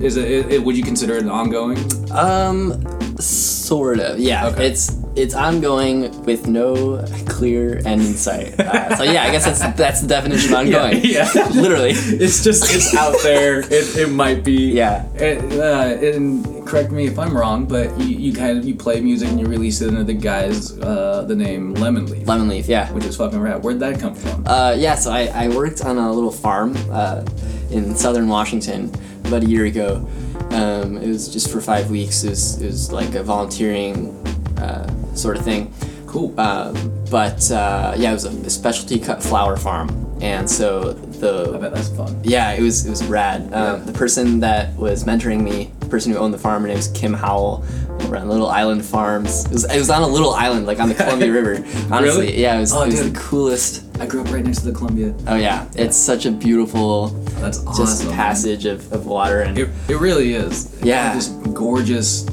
Is 0.00 0.16
it, 0.16 0.50
it? 0.50 0.62
Would 0.62 0.76
you 0.76 0.82
consider 0.82 1.14
it 1.16 1.28
ongoing? 1.28 1.78
Um, 2.12 2.82
sort 3.18 3.98
of. 4.00 4.18
Yeah. 4.18 4.46
Okay. 4.46 4.68
It's 4.68 4.92
it's 5.16 5.34
ongoing 5.34 6.24
with 6.24 6.48
no 6.48 7.04
clear 7.26 7.78
end 7.86 8.00
in 8.00 8.14
sight. 8.14 8.58
Uh, 8.58 8.96
so 8.96 9.02
yeah, 9.04 9.22
I 9.24 9.30
guess 9.30 9.44
that's 9.44 9.76
that's 9.76 10.00
the 10.00 10.08
definition 10.08 10.52
of 10.52 10.58
ongoing. 10.60 11.00
yeah. 11.04 11.30
Literally. 11.54 11.90
It's 11.92 12.42
just 12.42 12.64
it's 12.74 12.94
out 12.96 13.16
there. 13.22 13.60
It, 13.60 13.96
it 13.96 14.10
might 14.10 14.42
be. 14.44 14.72
Yeah. 14.72 15.06
It, 15.14 15.38
uh, 15.58 16.04
and 16.16 16.66
correct 16.66 16.90
me 16.90 17.06
if 17.06 17.18
I'm 17.18 17.36
wrong, 17.36 17.66
but 17.66 17.96
you, 18.00 18.16
you 18.16 18.32
kind 18.32 18.58
of 18.58 18.64
you 18.64 18.74
play 18.74 19.00
music 19.00 19.28
and 19.28 19.38
you 19.38 19.46
release 19.46 19.80
it 19.80 19.88
under 19.88 20.02
the 20.04 20.14
guise 20.14 20.76
uh, 20.80 21.24
the 21.28 21.36
name 21.36 21.74
Lemon 21.74 22.06
Leaf, 22.06 22.26
Lemon 22.26 22.48
leaf. 22.48 22.66
Yeah. 22.66 22.90
which 22.92 23.04
is 23.04 23.16
fucking 23.16 23.38
rad. 23.40 23.62
Where'd 23.62 23.80
that 23.80 24.00
come 24.00 24.14
from? 24.14 24.44
Uh, 24.46 24.74
yeah, 24.76 24.94
so 24.96 25.12
I, 25.12 25.26
I 25.26 25.48
worked 25.48 25.82
on 25.84 25.98
a 25.98 26.12
little 26.12 26.32
farm 26.32 26.74
uh, 26.90 27.24
in 27.70 27.94
southern 27.94 28.28
Washington 28.28 28.92
about 29.24 29.42
a 29.44 29.46
year 29.46 29.66
ago. 29.66 30.06
Um, 30.50 30.96
it 30.98 31.08
was 31.08 31.28
just 31.32 31.50
for 31.50 31.60
five 31.60 31.90
weeks. 31.90 32.24
It 32.24 32.30
was, 32.30 32.60
it 32.60 32.66
was 32.66 32.92
like 32.92 33.14
a 33.14 33.22
volunteering 33.22 34.20
uh, 34.58 34.86
sort 35.14 35.36
of 35.36 35.44
thing. 35.44 35.72
cool. 36.06 36.38
Um, 36.40 36.74
but 37.10 37.50
uh, 37.50 37.94
yeah, 37.96 38.10
it 38.10 38.14
was 38.14 38.24
a, 38.24 38.50
specialty 38.50 38.98
cut 38.98 39.22
flower 39.22 39.56
farm, 39.56 39.88
and 40.20 40.48
so 40.48 40.90
I 40.90 40.94
the 41.18 41.58
bet 41.60 41.72
that's 41.74 41.88
fun. 41.90 42.18
yeah, 42.22 42.52
it 42.52 42.60
was 42.62 42.86
it 42.86 42.90
was 42.90 43.04
rad. 43.06 43.42
Um, 43.42 43.50
Yeah. 43.52 43.76
The 43.86 43.92
person 43.92 44.40
that 44.40 44.74
was 44.76 45.04
mentoring 45.04 45.42
me, 45.42 45.72
the 45.80 45.86
person 45.86 46.12
who 46.12 46.18
owned 46.18 46.34
the 46.34 46.38
farm, 46.38 46.62
her 46.62 46.68
name 46.68 46.76
was 46.76 46.88
Kim 46.88 47.12
Howell. 47.14 47.64
We're 48.08 48.16
on 48.16 48.28
Little 48.28 48.48
Island 48.48 48.84
Farms. 48.84 49.44
It 49.46 49.52
was, 49.52 49.64
it 49.72 49.78
was 49.78 49.88
on 49.88 50.02
a 50.02 50.06
little 50.06 50.34
island, 50.34 50.66
like 50.66 50.80
on 50.80 50.88
the 50.88 50.94
Columbia 50.96 51.30
River. 51.40 51.54
Honestly, 51.94 52.26
Really? 52.26 52.42
yeah, 52.42 52.56
it 52.56 52.60
was, 52.60 52.72
Oh, 52.72 52.82
it 52.82 52.86
was 52.86 53.00
dude. 53.00 53.14
the 53.14 53.18
coolest 53.18 53.84
I 54.00 54.06
grew 54.06 54.20
up 54.22 54.30
right 54.32 54.44
next 54.44 54.58
to 54.58 54.66
the 54.66 54.72
Columbia. 54.76 55.14
Oh 55.28 55.36
yeah, 55.36 55.66
it's 55.76 55.96
such 55.96 56.26
a 56.26 56.30
beautiful 56.32 57.08
That's 57.40 57.58
just 57.58 57.78
awesome. 57.80 58.08
man. 58.08 58.16
passage 58.16 58.66
of, 58.66 58.92
of 58.92 59.06
water 59.06 59.40
and 59.42 59.56
It, 59.56 59.68
it 59.88 59.96
really 60.00 60.34
is. 60.34 60.76
Yeah. 60.82 61.14
This 61.14 61.28
gorgeous 61.54 62.26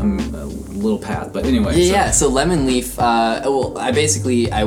um, 0.00 0.18
little 0.82 0.98
path. 0.98 1.32
But 1.32 1.44
anyway. 1.46 1.76
yeah, 1.76 1.84
so- 1.86 1.92
yeah. 1.92 2.10
So 2.10 2.28
lemon 2.28 2.66
leaf. 2.66 2.98
Uh, 2.98 3.40
well, 3.44 3.78
I 3.78 3.92
basically 3.92 4.52
I 4.52 4.62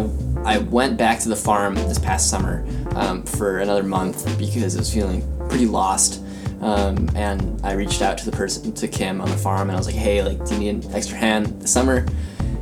I 0.45 0.59
went 0.59 0.97
back 0.97 1.19
to 1.21 1.29
the 1.29 1.35
farm 1.35 1.75
this 1.75 1.99
past 1.99 2.29
summer 2.29 2.65
um, 2.95 3.23
for 3.23 3.59
another 3.59 3.83
month 3.83 4.37
because 4.37 4.75
I 4.75 4.79
was 4.79 4.93
feeling 4.93 5.21
pretty 5.49 5.65
lost. 5.65 6.21
Um, 6.61 7.09
and 7.15 7.59
I 7.63 7.73
reached 7.73 8.01
out 8.01 8.17
to 8.19 8.25
the 8.25 8.31
person 8.35 8.71
to 8.73 8.87
Kim 8.87 9.21
on 9.21 9.29
the 9.29 9.37
farm 9.37 9.69
and 9.69 9.71
I 9.71 9.77
was 9.77 9.85
like, 9.87 9.95
hey, 9.95 10.23
like, 10.23 10.43
do 10.45 10.53
you 10.55 10.59
need 10.71 10.85
an 10.85 10.93
extra 10.95 11.17
hand 11.17 11.47
this 11.61 11.71
summer? 11.71 12.05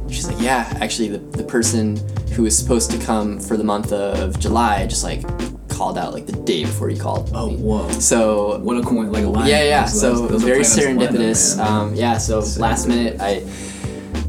She's 0.09 0.27
like, 0.27 0.41
yeah, 0.41 0.71
actually, 0.81 1.09
the, 1.09 1.19
the 1.37 1.43
person 1.43 1.97
who 2.33 2.43
was 2.43 2.57
supposed 2.57 2.89
to 2.91 2.97
come 2.97 3.39
for 3.39 3.55
the 3.55 3.63
month 3.63 3.91
of 3.93 4.39
July 4.39 4.85
just 4.87 5.03
like 5.03 5.21
called 5.83 5.97
out 5.97 6.13
like 6.13 6.25
the 6.25 6.31
day 6.43 6.63
before 6.63 6.87
he 6.87 6.97
called. 6.97 7.29
Oh, 7.33 7.49
me. 7.49 7.57
whoa. 7.57 7.89
So 7.99 8.57
What 8.59 8.77
a 8.77 8.81
coin, 8.81 9.11
like 9.11 9.25
a 9.25 9.27
line. 9.27 9.49
Yeah, 9.49 9.63
yeah. 9.63 9.81
Those- 9.83 9.99
So 9.99 10.27
those- 10.27 10.41
very 10.43 10.61
up, 10.61 10.65
serendipitous. 10.65 11.59
um, 11.59 11.93
yeah. 11.93 12.17
So 12.17 12.39
last 12.57 12.87
minute, 12.87 13.17
I 13.19 13.43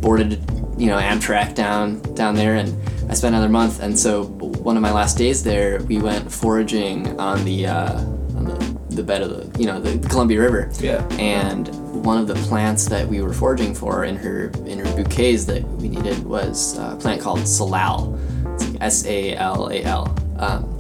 boarded, 0.01 0.41
you 0.77 0.87
know, 0.89 0.99
Amtrak 0.99 1.55
down 1.55 2.01
down 2.15 2.35
there, 2.35 2.57
and 2.57 2.75
I 3.09 3.15
spent 3.15 3.35
another 3.37 3.49
month. 3.61 3.81
And 3.81 3.97
so 3.97 4.25
one 4.69 4.77
of 4.77 4.83
my 4.83 4.91
last 4.93 5.17
days 5.17 5.45
there, 5.45 5.81
we 5.89 5.99
went 5.99 6.31
foraging 6.33 7.21
on 7.21 7.45
the 7.45 7.67
uh, 7.69 8.01
on 8.37 8.45
the, 8.47 8.57
the 8.97 9.03
bed 9.05 9.23
of 9.23 9.31
the 9.31 9.61
you 9.61 9.67
know 9.67 9.79
the, 9.81 9.91
the 9.97 10.09
Columbia 10.09 10.41
River. 10.41 10.71
Yeah. 10.81 11.07
And 11.21 11.69
one 12.05 12.19
of 12.19 12.27
the 12.27 12.35
plants 12.49 12.87
that 12.89 13.07
we 13.07 13.23
were 13.23 13.33
foraging 13.33 13.75
for 13.77 14.05
in 14.05 14.17
her 14.17 14.51
in 14.67 14.81
her 14.81 14.91
bouquets 14.97 15.45
that 15.45 15.63
we 15.81 15.89
needed 15.89 16.19
was 16.25 16.77
a 16.79 16.97
plant 16.97 17.23
called 17.23 17.47
salal. 17.47 18.19
It's 18.55 18.65
like 18.69 18.83
S 18.83 19.07
A 19.07 19.37
L 19.37 19.69
A 19.71 19.85
L. 19.85 20.05
Um, 20.39 20.74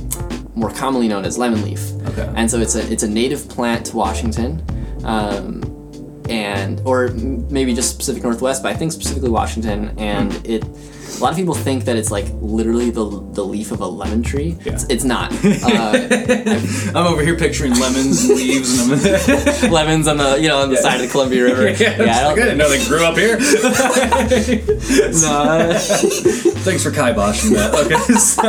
more 0.54 0.70
commonly 0.70 1.08
known 1.08 1.24
as 1.24 1.36
lemon 1.38 1.62
leaf. 1.64 1.80
Okay. 2.08 2.30
And 2.36 2.50
so 2.50 2.58
it's 2.58 2.74
a 2.74 2.92
it's 2.92 3.02
a 3.02 3.08
native 3.08 3.48
plant 3.48 3.86
to 3.86 3.96
Washington, 3.96 4.62
um, 5.04 5.62
and 6.28 6.80
or 6.84 7.08
maybe 7.08 7.74
just 7.74 7.98
Pacific 7.98 8.22
Northwest, 8.22 8.62
but 8.62 8.72
I 8.72 8.76
think 8.76 8.92
specifically 8.92 9.30
Washington. 9.30 9.94
And 9.98 10.32
Hmm. 10.32 10.46
it, 10.50 10.64
a 11.18 11.22
lot 11.22 11.30
of 11.30 11.36
people 11.36 11.54
think 11.54 11.84
that 11.84 11.96
it's 11.96 12.10
like 12.10 12.26
literally 12.40 12.90
the 12.90 13.04
the 13.32 13.44
leaf 13.44 13.70
of 13.72 13.80
a 13.80 13.86
lemon 13.86 14.22
tree. 14.22 14.56
Yeah. 14.64 14.72
It's, 14.74 14.84
it's 14.88 15.04
not. 15.04 15.32
Uh, 15.64 15.92
I'm 16.94 17.06
over 17.06 17.22
here 17.22 17.36
picturing 17.36 17.72
lemons 17.78 18.24
and 18.24 18.36
leaves 18.36 18.80
and 18.80 18.92
I'm 19.64 19.70
lemons 19.70 20.08
on 20.08 20.16
the 20.18 20.36
you 20.40 20.48
know 20.48 20.58
on 20.58 20.68
the 20.70 20.76
side 20.76 20.96
of 21.00 21.06
the 21.06 21.08
Columbia 21.08 21.44
River. 21.44 21.70
yeah, 21.82 21.96
I 21.98 22.02
I, 22.02 22.22
don't- 22.22 22.36
didn't 22.36 22.58
know 22.58 22.68
they 22.68 22.84
grew 22.86 23.04
up 23.04 23.16
here. 23.16 23.38
No, 23.38 23.44
Thanks 26.64 26.82
for 26.82 26.90
kiboshing 26.90 27.50
that. 27.54 27.74
Okay. 27.84 27.98
So, 28.14 28.42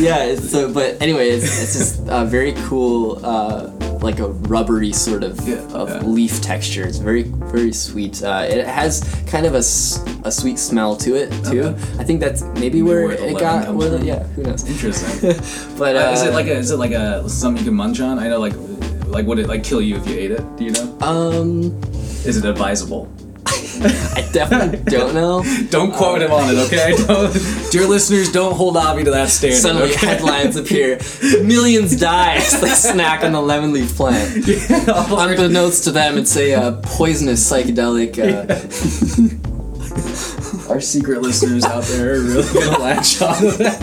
yeah. 0.00 0.34
So, 0.36 0.68
but 0.72 1.00
anyway, 1.02 1.30
it's, 1.30 1.60
it's 1.62 1.74
just 1.78 2.00
a 2.08 2.24
very 2.24 2.52
cool, 2.68 3.20
uh, 3.24 3.70
like 4.02 4.18
a 4.18 4.28
rubbery 4.28 4.92
sort 4.92 5.22
of, 5.22 5.38
Yeah, 5.46 5.56
of 5.72 5.88
yeah. 5.88 6.00
leaf 6.00 6.40
texture. 6.40 6.84
It's 6.86 6.98
very 6.98 7.22
very 7.24 7.72
sweet. 7.72 8.22
Uh, 8.22 8.46
it 8.48 8.66
has 8.66 9.02
kind 9.26 9.46
of 9.46 9.54
a 9.54 9.62
sweet 9.62 10.58
smell 10.58 10.96
to 10.96 11.14
it 11.16 11.30
too. 11.44 11.62
Okay. 11.62 11.82
I 11.98 12.04
think 12.04 12.20
that's 12.20 12.42
maybe 12.58 12.82
where, 12.82 13.08
where 13.08 13.16
it 13.18 13.38
got. 13.38 13.74
Where 13.74 13.90
the, 13.90 14.04
yeah, 14.04 14.22
who 14.34 14.42
knows? 14.42 14.68
Interesting. 14.68 15.34
But 15.78 15.96
uh, 15.96 16.00
Uh, 16.08 16.12
is 16.12 16.22
it 16.22 16.32
like 16.34 16.46
a 16.46 16.56
is 16.56 16.70
it 16.70 16.76
like 16.78 16.92
a 16.92 17.28
something 17.28 17.62
you 17.64 17.70
can 17.70 17.74
munch 17.76 18.00
on? 18.00 18.18
I 18.18 18.28
know 18.28 18.40
like 18.40 18.54
like 19.06 19.26
would 19.26 19.38
it 19.38 19.48
like 19.48 19.64
kill 19.64 19.80
you 19.82 19.96
if 19.96 20.06
you 20.08 20.16
ate 20.16 20.30
it? 20.30 20.42
Do 20.56 20.64
you 20.64 20.72
know? 20.72 20.86
um? 21.00 21.72
Is 22.24 22.36
it 22.36 22.44
advisable? 22.44 23.08
I 24.14 24.28
definitely 24.32 24.78
don't 24.90 25.14
know. 25.14 25.42
Don't 25.70 25.92
quote 25.92 26.20
him 26.20 26.32
on 26.32 26.54
it, 26.54 26.58
okay? 26.66 26.94
Don't, 27.06 27.32
dear 27.70 27.86
listeners, 27.86 28.30
don't 28.30 28.54
hold 28.54 28.76
Avi 28.76 29.04
to 29.04 29.10
that 29.10 29.30
standard. 29.30 29.56
Suddenly 29.56 29.90
okay? 29.92 30.06
headlines 30.06 30.56
appear. 30.56 30.98
Millions 31.42 31.98
die 31.98 32.34
as 32.36 32.60
they 32.60 32.68
snack 32.68 33.24
on 33.24 33.32
the 33.32 33.40
lemon 33.40 33.72
leaf 33.72 33.96
plant. 33.96 34.34
Unbeknownst 34.88 35.84
to 35.84 35.92
them, 35.92 36.18
it's 36.18 36.36
a 36.36 36.52
uh, 36.54 36.72
poisonous 36.82 37.50
psychedelic. 37.50 38.18
Uh, 38.18 38.56
Our 40.70 40.80
secret 40.80 41.22
listeners 41.22 41.64
out 41.64 41.84
there 41.84 42.14
are 42.14 42.20
really 42.20 42.52
gonna 42.52 42.78
latch 42.78 43.20
on 43.22 43.36
to 43.40 43.50
that. 43.58 43.80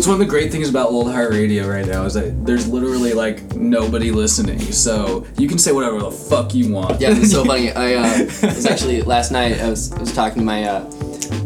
It's 0.00 0.06
one 0.06 0.14
of 0.14 0.20
the 0.20 0.30
great 0.30 0.50
things 0.50 0.70
about 0.70 0.88
old 0.88 1.12
heart 1.12 1.30
radio 1.32 1.68
right 1.68 1.84
now 1.84 2.06
is 2.06 2.14
that 2.14 2.46
there's 2.46 2.66
literally 2.66 3.12
like 3.12 3.54
nobody 3.54 4.10
listening, 4.10 4.58
so 4.58 5.26
you 5.36 5.46
can 5.46 5.58
say 5.58 5.72
whatever 5.72 5.98
the 5.98 6.10
fuck 6.10 6.54
you 6.54 6.72
want. 6.72 7.02
Yeah, 7.02 7.10
it's 7.10 7.32
so 7.32 7.44
funny. 7.50 7.70
I 7.70 7.96
uh, 7.96 8.24
was 8.24 8.64
actually 8.64 9.02
last 9.02 9.30
night. 9.30 9.60
I 9.60 9.68
was, 9.68 9.92
I 9.92 10.00
was 10.00 10.14
talking 10.14 10.38
to 10.38 10.42
my 10.46 10.64
uh, 10.64 10.90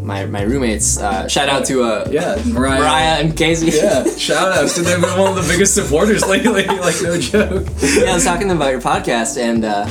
my 0.01 0.25
my 0.27 0.43
roommates. 0.43 0.97
Uh, 0.97 1.27
shout 1.27 1.49
out 1.49 1.65
to 1.65 1.83
uh, 1.83 2.07
Yeah, 2.09 2.41
Mariah. 2.45 2.79
Mariah 2.79 3.15
and 3.25 3.35
Casey. 3.35 3.75
Yeah, 3.75 4.05
shout 4.15 4.53
outs 4.53 4.75
to 4.75 4.83
them. 4.83 5.01
They've 5.01 5.09
been 5.09 5.19
one 5.19 5.37
of 5.37 5.45
the 5.45 5.51
biggest 5.51 5.73
supporters 5.73 6.25
lately. 6.25 6.65
Like 6.65 6.95
no 7.03 7.19
joke. 7.19 7.67
yeah, 7.81 8.11
I 8.11 8.13
was 8.13 8.23
talking 8.23 8.43
to 8.43 8.53
them 8.53 8.55
about 8.61 8.71
your 8.71 8.79
podcast 8.79 9.37
and 9.37 9.65
uh, 9.65 9.85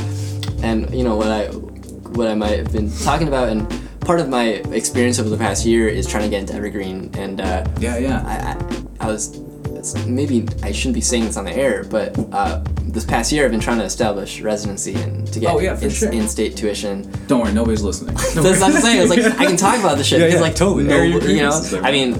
and 0.66 0.88
you 0.94 1.04
know 1.04 1.16
what 1.16 1.28
I 1.28 1.48
what 1.48 2.28
I 2.28 2.34
might 2.34 2.60
have 2.60 2.72
been 2.72 2.90
talking 3.00 3.28
about 3.28 3.50
and 3.50 3.83
part 4.04 4.20
of 4.20 4.28
my 4.28 4.44
experience 4.72 5.18
over 5.18 5.28
the 5.28 5.36
past 5.38 5.64
year 5.66 5.88
is 5.88 6.06
trying 6.06 6.24
to 6.24 6.28
get 6.30 6.40
into 6.40 6.54
Evergreen 6.54 7.10
and 7.14 7.40
uh, 7.40 7.64
Yeah, 7.80 7.98
yeah. 7.98 8.22
I, 9.00 9.04
I, 9.04 9.06
I 9.06 9.08
was 9.08 9.40
maybe 10.06 10.48
I 10.62 10.72
shouldn't 10.72 10.94
be 10.94 11.02
saying 11.02 11.24
this 11.26 11.36
on 11.36 11.44
the 11.44 11.52
air, 11.54 11.84
but 11.84 12.16
uh, 12.32 12.62
this 12.84 13.04
past 13.04 13.30
year 13.32 13.44
I've 13.44 13.50
been 13.50 13.60
trying 13.60 13.78
to 13.78 13.84
establish 13.84 14.40
residency 14.40 14.94
and 14.94 15.26
to 15.32 15.40
get 15.40 15.50
Oh, 15.52 15.58
yeah, 15.60 15.78
in, 15.78 15.90
sure. 15.90 16.10
in-state 16.10 16.56
tuition. 16.56 17.10
Don't 17.26 17.40
worry, 17.42 17.52
nobody's 17.52 17.82
listening. 17.82 18.14
That's 18.34 18.36
what 18.60 18.62
I'm 18.62 18.72
saying. 18.80 19.02
It's 19.02 19.10
like 19.10 19.38
I 19.38 19.44
can 19.46 19.56
talk 19.58 19.78
about 19.78 19.98
this 19.98 20.06
shit 20.06 20.20
Yeah, 20.20 20.28
yeah, 20.28 20.40
like 20.40 20.54
totally. 20.56 20.84
no, 20.84 21.02
you 21.02 21.42
know. 21.42 21.60
I 21.82 21.92
mean, 21.92 22.12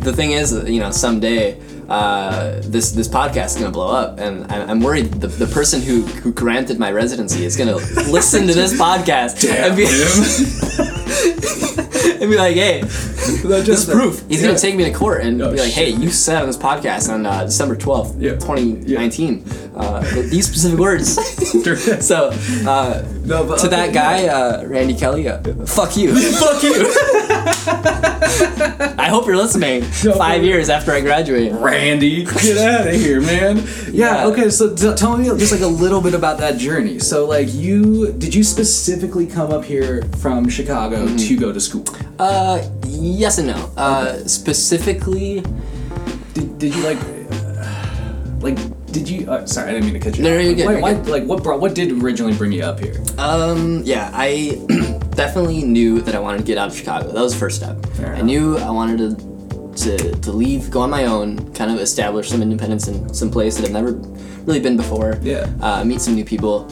the 0.00 0.12
thing 0.14 0.30
is, 0.32 0.52
you 0.66 0.80
know, 0.80 0.90
someday 0.92 1.60
uh, 1.90 2.60
this 2.62 2.92
this 2.92 3.08
podcast 3.08 3.46
is 3.46 3.56
gonna 3.56 3.70
blow 3.72 3.88
up, 3.94 4.18
and 4.20 4.50
I- 4.50 4.62
I'm 4.64 4.80
worried 4.80 5.12
the, 5.20 5.26
the 5.26 5.46
person 5.48 5.82
who 5.82 6.02
who 6.22 6.32
granted 6.32 6.78
my 6.78 6.90
residency 6.92 7.44
is 7.44 7.54
gonna 7.56 7.76
listen 8.10 8.46
to 8.46 8.54
this 8.54 8.72
podcast 8.80 9.44
and 9.46 9.76
be 9.76 9.84
and 12.20 12.30
be 12.30 12.36
like, 12.36 12.54
hey, 12.56 12.82
this 12.82 13.68
is 13.68 13.84
proof. 13.86 14.22
He's 14.28 14.40
gonna 14.40 14.52
Yeah. 14.54 14.58
take 14.58 14.76
me 14.76 14.84
to 14.84 14.92
court 14.92 15.22
and 15.22 15.40
Oh, 15.42 15.52
be 15.52 15.58
like, 15.58 15.72
hey, 15.72 15.92
shit. 15.92 16.00
you 16.00 16.10
said 16.10 16.40
on 16.42 16.46
this 16.46 16.56
podcast 16.56 17.12
on 17.12 17.26
uh, 17.26 17.44
December 17.44 17.76
12th, 17.76 18.14
Yeah. 18.18 18.32
2019, 18.34 19.44
uh, 19.76 20.00
these 20.30 20.46
specific 20.46 20.78
words. 20.78 21.14
so 22.06 22.30
uh, 22.66 23.02
No, 23.24 23.44
but 23.44 23.58
to 23.60 23.68
that 23.68 23.90
okay, 23.90 23.92
guy, 23.92 24.26
uh, 24.28 24.64
Randy 24.66 24.94
Kelly, 24.94 25.28
uh, 25.28 25.40
fuck 25.66 25.96
you. 25.96 26.14
Fuck 26.40 26.62
you, 26.62 26.84
I 28.98 29.08
hope 29.08 29.26
you're 29.26 29.36
listening 29.36 29.82
five 29.82 30.42
years 30.44 30.68
after 30.70 30.92
I 30.92 31.00
graduate. 31.00 31.52
Randy. 31.52 32.24
Get 32.24 32.58
out 32.58 32.86
of 32.88 32.94
here, 32.94 33.20
man. 33.20 33.56
Yeah. 33.92 34.24
Yeah. 34.24 34.26
Okay. 34.28 34.50
So 34.50 34.74
t- 34.74 34.94
tell 34.94 35.16
me 35.16 35.24
just 35.38 35.52
like 35.52 35.60
a 35.62 35.66
little 35.66 36.00
bit 36.00 36.14
about 36.14 36.38
that 36.38 36.58
journey. 36.58 36.98
So 36.98 37.26
like 37.26 37.48
you 37.52 38.12
did 38.12 38.34
you 38.34 38.42
specifically 38.44 39.26
come 39.26 39.50
up 39.52 39.64
here 39.64 40.02
from 40.18 40.48
Chicago 40.48 41.06
Mm-hmm. 41.06 41.16
to 41.16 41.36
go 41.38 41.52
to 41.52 41.60
school? 41.60 41.84
Uh, 42.18 42.62
yes 42.86 43.38
and 43.38 43.48
no. 43.48 43.72
Uh, 43.76 44.16
specifically, 44.26 45.42
Did, 46.34 46.58
did 46.58 46.74
you 46.74 46.82
like 46.82 46.98
like 48.40 48.56
did 48.86 49.08
you? 49.08 49.30
Uh, 49.30 49.46
sorry, 49.46 49.70
I 49.70 49.72
didn't 49.74 49.84
mean 49.86 49.94
to 49.94 50.00
cut 50.00 50.16
you. 50.18 50.24
No, 50.24 50.30
no, 50.30 50.38
off. 50.38 50.44
you're 50.44 50.54
good, 50.54 50.66
Why, 50.66 50.72
you're 50.72 50.80
why- 50.82 50.94
good. 50.94 51.08
like 51.08 51.24
what 51.24 51.42
brought? 51.42 51.60
What 51.60 51.74
did 51.74 51.92
originally 52.02 52.34
bring 52.34 52.52
you 52.52 52.62
up 52.62 52.80
here? 52.80 53.00
um, 53.18 53.82
yeah, 53.84 54.10
I 54.14 54.58
definitely 55.14 55.62
knew 55.62 56.00
that 56.02 56.14
I 56.14 56.18
wanted 56.18 56.38
to 56.38 56.44
get 56.44 56.58
out 56.58 56.68
of 56.68 56.76
Chicago. 56.76 57.12
That 57.12 57.20
was 57.20 57.32
the 57.34 57.38
first 57.38 57.56
step. 57.56 57.76
I 58.00 58.22
knew 58.22 58.56
I 58.58 58.70
wanted 58.70 58.98
to, 59.76 59.84
to 59.98 60.12
to 60.20 60.32
leave, 60.32 60.70
go 60.70 60.80
on 60.80 60.90
my 60.90 61.04
own, 61.06 61.52
kind 61.54 61.70
of 61.70 61.78
establish 61.80 62.28
some 62.30 62.42
independence 62.42 62.88
in 62.88 63.12
some 63.14 63.30
place 63.30 63.56
that 63.56 63.66
I've 63.66 63.72
never 63.72 63.92
really 64.46 64.60
been 64.60 64.76
before. 64.76 65.18
Yeah. 65.22 65.50
Uh, 65.60 65.84
meet 65.84 66.00
some 66.00 66.14
new 66.14 66.24
people. 66.24 66.66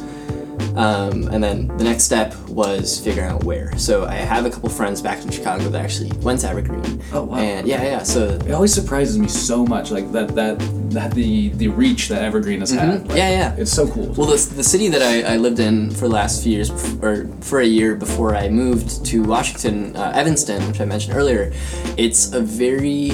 Um, 0.77 1.29
and 1.29 1.43
then 1.43 1.67
the 1.77 1.85
next 1.85 2.05
step 2.05 2.35
was 2.49 3.01
figuring 3.01 3.31
out 3.31 3.45
where. 3.45 3.77
So 3.79 4.05
I 4.07 4.15
have 4.15 4.47
a 4.47 4.51
couple 4.51 4.69
friends 4.69 5.03
back 5.03 5.19
from 5.21 5.31
Chicago 5.31 5.69
that 5.71 5.83
actually 5.85 6.13
went 6.23 6.41
to 6.41 6.49
Evergreen. 6.49 7.03
Oh, 7.13 7.25
wow. 7.25 7.39
And 7.39 7.67
yeah, 7.67 7.83
yeah. 7.83 8.03
So 8.03 8.29
It 8.29 8.53
always 8.53 8.73
surprises 8.73 9.19
me 9.19 9.29
so 9.29 9.65
much, 9.67 9.91
like 9.91 10.11
that 10.13 10.35
that 10.37 10.59
that 10.91 11.13
the 11.13 11.49
the 11.51 11.69
reach 11.69 12.09
that 12.09 12.23
Evergreen 12.23 12.61
has 12.61 12.71
had. 12.71 12.89
Like, 12.89 12.99
Mm-hmm. 13.09 13.17
Yeah, 13.17 13.31
yeah. 13.31 13.57
It's 13.57 13.73
so 13.73 13.89
cool. 13.89 14.07
Well, 14.15 14.27
the, 14.29 14.55
the 14.55 14.65
city 14.65 14.89
that 14.89 15.03
I, 15.03 15.35
I 15.35 15.37
lived 15.37 15.59
in 15.59 15.91
for 15.91 16.09
the 16.09 16.15
last 16.15 16.43
few 16.43 16.53
years, 16.53 16.71
or 17.03 17.29
for 17.41 17.61
a 17.61 17.67
year 17.67 17.95
before 17.97 18.35
I 18.35 18.49
moved 18.49 19.05
to 19.07 19.23
Washington, 19.23 19.95
uh, 19.97 20.13
Evanston, 20.15 20.67
which 20.69 20.81
I 20.81 20.85
mentioned 20.85 21.17
earlier, 21.17 21.53
it's 21.97 22.33
a 22.33 22.41
very 22.41 23.13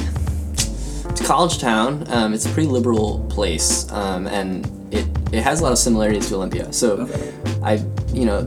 it's 1.08 1.20
a 1.20 1.24
college 1.24 1.58
town. 1.58 2.04
Um, 2.08 2.34
it's 2.34 2.46
a 2.46 2.50
pretty 2.50 2.68
liberal 2.68 3.24
place, 3.30 3.90
um, 3.92 4.26
and 4.26 4.66
it, 4.94 5.06
it 5.32 5.42
has 5.42 5.60
a 5.60 5.62
lot 5.62 5.72
of 5.72 5.78
similarities 5.78 6.28
to 6.28 6.34
Olympia. 6.36 6.72
So, 6.72 6.98
Okay. 7.00 7.32
I 7.62 7.72
you 8.12 8.24
know, 8.26 8.38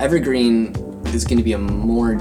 Evergreen 0.00 0.74
is 1.14 1.24
going 1.24 1.38
to 1.38 1.44
be 1.44 1.52
a 1.54 1.58
more 1.58 2.18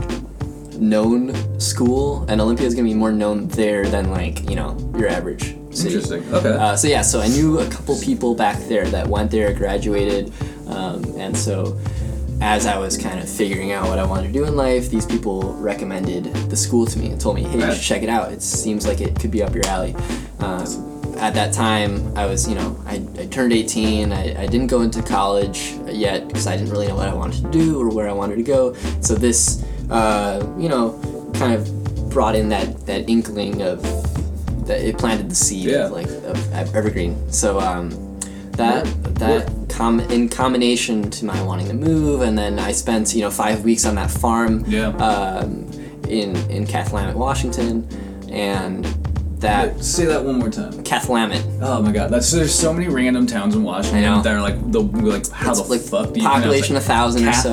known 0.78 1.34
school, 1.60 2.26
and 2.30 2.42
Olympia 2.42 2.66
is 2.66 2.74
going 2.74 2.86
to 2.86 2.92
be 2.94 2.98
more 2.98 3.12
known 3.12 3.48
there 3.50 3.88
than 3.88 4.12
like 4.12 4.50
you 4.50 4.56
know 4.56 4.78
your 4.98 5.08
average 5.10 5.56
city. 5.72 5.96
Interesting. 5.96 6.24
Okay. 6.34 6.50
Uh, 6.54 6.76
so 6.76 6.88
yeah, 6.88 7.02
so 7.02 7.20
I 7.22 7.28
knew 7.28 7.60
a 7.60 7.68
couple 7.70 8.00
people 8.00 8.36
back 8.36 8.58
there 8.68 8.86
that 8.88 9.08
went 9.08 9.32
there, 9.32 9.54
graduated, 9.54 10.32
um, 10.68 11.04
and 11.18 11.36
so 11.38 11.78
as 12.42 12.66
I 12.66 12.78
was 12.78 12.98
kind 12.98 13.20
of 13.20 13.30
figuring 13.30 13.72
out 13.72 13.88
what 13.88 14.00
I 14.00 14.06
wanted 14.06 14.28
to 14.28 14.34
do 14.34 14.44
in 14.46 14.56
life, 14.58 14.90
these 14.90 15.06
people 15.06 15.54
recommended 15.54 16.26
the 16.50 16.56
school 16.58 16.86
to 16.86 17.00
me 17.00 17.08
and 17.10 17.20
told 17.22 17.36
me, 17.36 17.44
"Hey, 17.44 17.58
you 17.60 17.64
Right. 17.66 17.74
should 17.74 17.84
check 17.84 18.04
it 18.04 18.10
out. 18.10 18.32
It 18.32 18.42
seems 18.42 18.86
like 18.86 19.00
it 19.02 19.18
could 19.20 19.32
be 19.32 19.42
up 19.44 19.54
your 19.56 19.66
alley." 19.68 19.96
Um, 20.40 20.93
at 21.24 21.34
that 21.36 21.54
time, 21.54 22.16
I 22.18 22.26
was, 22.26 22.48
you 22.50 22.56
know, 22.56 22.78
I, 22.86 22.96
I 23.18 23.26
turned 23.28 23.54
18. 23.54 24.12
I, 24.12 24.44
I 24.44 24.46
didn't 24.46 24.68
go 24.68 24.82
into 24.82 25.02
college 25.02 25.74
yet 25.88 26.28
because 26.28 26.48
I 26.48 26.58
didn't 26.58 26.72
really 26.72 26.88
know 26.88 26.96
what 26.98 27.08
I 27.08 27.14
wanted 27.14 27.44
to 27.44 27.50
do 27.52 27.80
or 27.82 27.88
where 27.90 28.10
I 28.10 28.12
wanted 28.12 28.36
to 28.36 28.44
go. 28.44 28.74
So 29.00 29.16
this, 29.16 29.64
uh, 29.90 30.46
you 30.58 30.68
know, 30.68 31.00
kind 31.34 31.54
of 31.54 32.10
brought 32.10 32.36
in 32.36 32.50
that 32.50 32.86
that 32.86 33.10
inkling 33.10 33.62
of 33.62 33.82
that 34.68 34.82
it 34.82 34.98
planted 34.98 35.30
the 35.30 35.36
seed 35.36 35.66
Yeah. 35.70 35.86
of 35.86 35.92
like 35.92 36.08
of 36.08 36.54
evergreen. 36.54 37.16
So 37.32 37.58
um, 37.60 37.90
that 38.52 38.84
that 39.16 39.50
com- 39.70 40.02
in 40.02 40.28
combination 40.28 41.10
to 41.12 41.26
my 41.26 41.42
wanting 41.42 41.68
to 41.70 41.74
move, 41.74 42.20
and 42.22 42.38
then 42.38 42.60
I 42.60 42.74
spent 42.74 43.16
you 43.16 43.22
know 43.22 43.32
five 43.32 43.64
weeks 43.64 43.86
on 43.86 43.96
that 43.96 44.12
farm 44.12 44.66
Yeah. 44.68 44.90
um, 44.98 45.72
in 46.10 46.36
in 46.52 46.66
Cathlamet, 46.68 47.16
Washington, 47.16 47.88
and 48.30 48.86
that 49.44 49.84
Say 49.84 50.06
that 50.06 50.24
one 50.24 50.40
more 50.40 50.50
time. 50.50 50.72
Cathlamet. 50.84 51.60
Oh 51.62 51.82
my 51.82 51.92
god, 51.92 52.10
that's 52.10 52.32
there's 52.32 52.54
so 52.54 52.74
many 52.74 52.88
random 52.88 53.28
towns 53.28 53.56
in 53.56 53.64
Washington 53.64 54.04
I 54.04 54.16
know. 54.16 54.22
that 54.24 54.36
are 54.36 54.42
like 54.42 54.72
the 54.72 54.82
like 54.82 55.30
how 55.30 55.52
It's 55.52 55.62
the 55.62 55.70
like 55.70 55.82
fuck 55.82 56.14
do 56.14 56.20
you 56.20 56.28
population 56.28 56.76
a 56.76 56.82
thousand 56.82 57.28
or 57.28 57.34
so. 57.34 57.52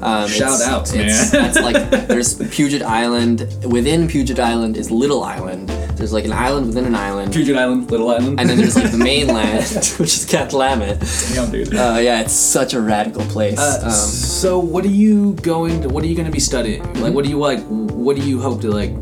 Um, 0.00 0.28
Shout 0.28 0.60
out, 0.60 0.68
outs, 0.68 0.92
it's, 0.92 1.32
man. 1.32 1.42
That's 1.52 1.60
like 1.60 1.90
there's 2.08 2.34
Puget 2.54 2.82
Island. 2.82 3.40
Within 3.64 4.08
Puget 4.08 4.38
Island 4.40 4.76
is 4.76 4.90
Little 4.90 5.22
Island. 5.22 5.68
There's 5.98 6.12
like 6.12 6.24
an 6.24 6.32
island 6.32 6.68
within 6.68 6.84
an 6.84 6.94
island, 6.94 7.32
Puget 7.32 7.56
Island, 7.56 7.90
Little 7.90 8.10
Island. 8.10 8.38
and 8.38 8.48
then 8.48 8.56
there's 8.56 8.76
like 8.76 8.92
the 8.92 8.98
mainland, 9.12 9.64
which 9.98 10.14
is 10.16 10.24
Cathlamet. 10.26 11.00
Damn, 11.34 11.50
dude. 11.50 11.74
Uh, 11.74 11.98
yeah, 12.00 12.20
it's 12.20 12.32
such 12.32 12.74
a 12.74 12.80
radical 12.80 13.22
place. 13.24 13.58
Uh, 13.58 13.80
um, 13.84 13.90
so 13.90 14.58
what 14.60 14.84
are 14.84 14.88
you 14.88 15.34
going 15.42 15.82
to 15.82 15.88
what 15.88 16.04
are 16.04 16.06
you 16.06 16.14
going 16.14 16.26
to 16.26 16.32
be 16.32 16.38
studying 16.40 16.82
like 17.00 17.12
what 17.12 17.24
do 17.24 17.30
you 17.30 17.38
like 17.38 17.60
what 17.66 18.16
do 18.16 18.22
you 18.22 18.40
hope 18.40 18.60
to 18.60 18.70
like 18.70 18.92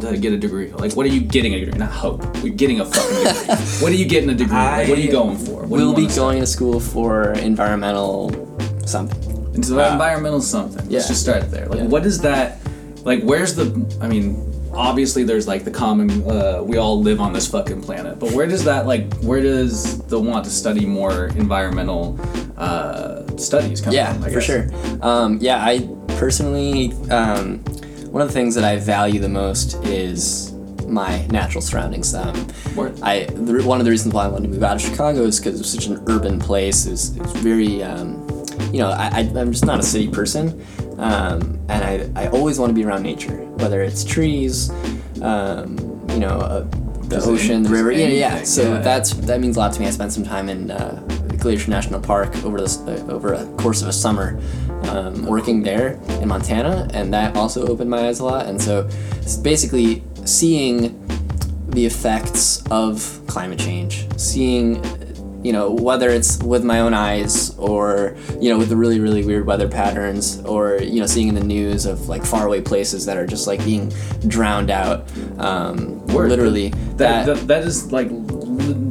to 0.00 0.16
get 0.16 0.32
a 0.32 0.36
degree 0.38 0.70
like 0.72 0.94
what 0.94 1.04
are 1.06 1.08
you 1.10 1.20
getting 1.20 1.54
a 1.54 1.60
degree 1.60 1.78
not 1.78 1.90
hope 1.90 2.24
we're 2.42 2.52
getting 2.52 2.80
a 2.80 2.84
fucking 2.84 3.16
degree 3.24 3.56
what 3.82 3.92
are 3.92 3.96
you 3.96 4.06
getting 4.06 4.30
a 4.30 4.34
degree 4.34 4.54
like, 4.56 4.88
what 4.88 4.98
are 4.98 5.00
you 5.00 5.10
going 5.10 5.36
for 5.36 5.60
what 5.62 5.68
we'll 5.70 5.94
be 5.94 6.02
wanna 6.02 6.14
going 6.14 6.40
to 6.40 6.46
school 6.46 6.78
for 6.80 7.32
environmental 7.34 8.30
something. 8.86 9.18
study? 9.20 9.54
into 9.54 9.72
the 9.72 9.92
environmental 9.92 10.40
something 10.40 10.84
yeah. 10.86 10.98
let's 10.98 11.08
just 11.08 11.20
start 11.22 11.50
there 11.50 11.66
like 11.66 11.78
Yeah. 11.80 11.86
what 11.86 12.06
is 12.06 12.20
that 12.20 12.58
like 13.04 13.22
where's 13.22 13.54
the 13.54 13.66
i 14.00 14.06
mean 14.08 14.44
obviously 14.72 15.24
there's 15.24 15.48
like 15.48 15.64
the 15.64 15.70
common 15.70 16.10
uh, 16.30 16.62
we 16.62 16.76
all 16.76 17.00
live 17.00 17.20
on 17.20 17.32
this 17.32 17.48
fucking 17.50 17.82
planet 17.82 18.18
but 18.20 18.30
where 18.32 18.46
does 18.46 18.62
that 18.64 18.86
like 18.86 19.12
where 19.22 19.42
does 19.42 19.98
the 20.06 20.20
want 20.20 20.44
to 20.44 20.50
study 20.50 20.86
more 20.86 21.26
environmental 21.28 22.16
uh, 22.56 23.24
studies 23.36 23.80
come 23.80 23.92
Yeah, 23.92 24.12
from 24.12 24.24
I 24.24 24.30
for 24.30 24.40
sure. 24.40 24.68
Um, 25.00 25.38
yeah, 25.40 25.64
I 25.64 25.88
personally, 26.18 26.92
um, 27.10 27.64
one 28.18 28.26
of 28.26 28.34
the 28.34 28.40
things 28.40 28.56
that 28.56 28.64
I 28.64 28.78
value 28.78 29.20
the 29.20 29.28
most 29.28 29.74
is 29.84 30.52
my 30.88 31.24
natural 31.26 31.62
surroundings. 31.62 32.12
Um, 32.16 32.34
I 33.00 33.26
the, 33.26 33.62
one 33.64 33.78
of 33.78 33.84
the 33.84 33.92
reasons 33.92 34.12
why 34.12 34.24
I 34.24 34.26
wanted 34.26 34.48
to 34.48 34.54
move 34.54 34.64
out 34.64 34.74
of 34.74 34.82
Chicago 34.82 35.22
is 35.22 35.38
because 35.38 35.60
it's 35.60 35.70
such 35.70 35.86
an 35.86 36.02
urban 36.08 36.40
place. 36.40 36.86
It's, 36.86 37.10
very, 37.10 37.80
um, 37.84 38.18
you 38.72 38.80
know, 38.80 38.88
I, 38.88 39.20
I'm 39.20 39.52
just 39.52 39.64
not 39.64 39.78
a 39.78 39.84
city 39.84 40.08
person, 40.08 40.66
um, 40.98 41.60
and 41.68 42.10
I, 42.16 42.24
I 42.24 42.28
always 42.30 42.58
want 42.58 42.70
to 42.70 42.74
be 42.74 42.82
around 42.82 43.04
nature, 43.04 43.36
whether 43.60 43.82
it's 43.82 44.02
trees, 44.02 44.70
um, 45.22 45.78
you 46.08 46.18
know, 46.18 46.40
uh, 46.40 46.66
the 47.02 47.22
ocean, 47.22 47.62
the 47.62 47.70
river. 47.70 47.92
Yeah, 47.92 48.08
yeah. 48.08 48.42
So 48.42 48.62
yeah. 48.64 48.78
that's 48.80 49.12
that 49.12 49.38
means 49.40 49.56
a 49.56 49.60
lot 49.60 49.74
to 49.74 49.80
me. 49.80 49.86
I 49.86 49.90
spent 49.90 50.12
some 50.12 50.24
time 50.24 50.48
in 50.48 50.72
uh, 50.72 51.00
Glacier 51.38 51.70
National 51.70 52.00
Park 52.00 52.34
over 52.44 52.60
this 52.60 52.78
uh, 52.78 53.06
over 53.08 53.34
a 53.34 53.46
course 53.58 53.80
of 53.80 53.86
a 53.86 53.92
summer, 53.92 54.40
um, 54.84 55.24
working 55.26 55.62
there 55.62 55.98
in 56.20 56.28
Montana, 56.28 56.88
and 56.94 57.12
that 57.12 57.36
also 57.36 57.66
opened 57.66 57.90
my 57.90 58.08
eyes 58.08 58.20
a 58.20 58.24
lot. 58.24 58.46
And 58.46 58.60
so, 58.60 58.88
it's 59.16 59.36
basically 59.36 60.02
seeing 60.24 60.94
the 61.70 61.84
effects 61.84 62.62
of 62.70 63.20
climate 63.26 63.58
change, 63.58 64.06
seeing 64.18 64.82
you 65.44 65.52
know 65.52 65.70
whether 65.70 66.08
it's 66.10 66.42
with 66.42 66.64
my 66.64 66.80
own 66.80 66.92
eyes 66.92 67.56
or 67.58 68.16
you 68.40 68.50
know 68.50 68.58
with 68.58 68.68
the 68.68 68.76
really 68.76 68.98
really 68.98 69.24
weird 69.24 69.46
weather 69.46 69.68
patterns 69.68 70.40
or 70.40 70.78
you 70.82 70.98
know 70.98 71.06
seeing 71.06 71.28
in 71.28 71.34
the 71.36 71.44
news 71.44 71.86
of 71.86 72.08
like 72.08 72.24
faraway 72.24 72.60
places 72.60 73.06
that 73.06 73.16
are 73.16 73.24
just 73.24 73.46
like 73.46 73.64
being 73.64 73.88
drowned 74.26 74.68
out 74.68 75.08
um, 75.38 76.04
Word. 76.08 76.30
literally 76.30 76.70
That, 76.96 77.26
that 77.26 77.46
that 77.46 77.62
is 77.62 77.92
like 77.92 78.08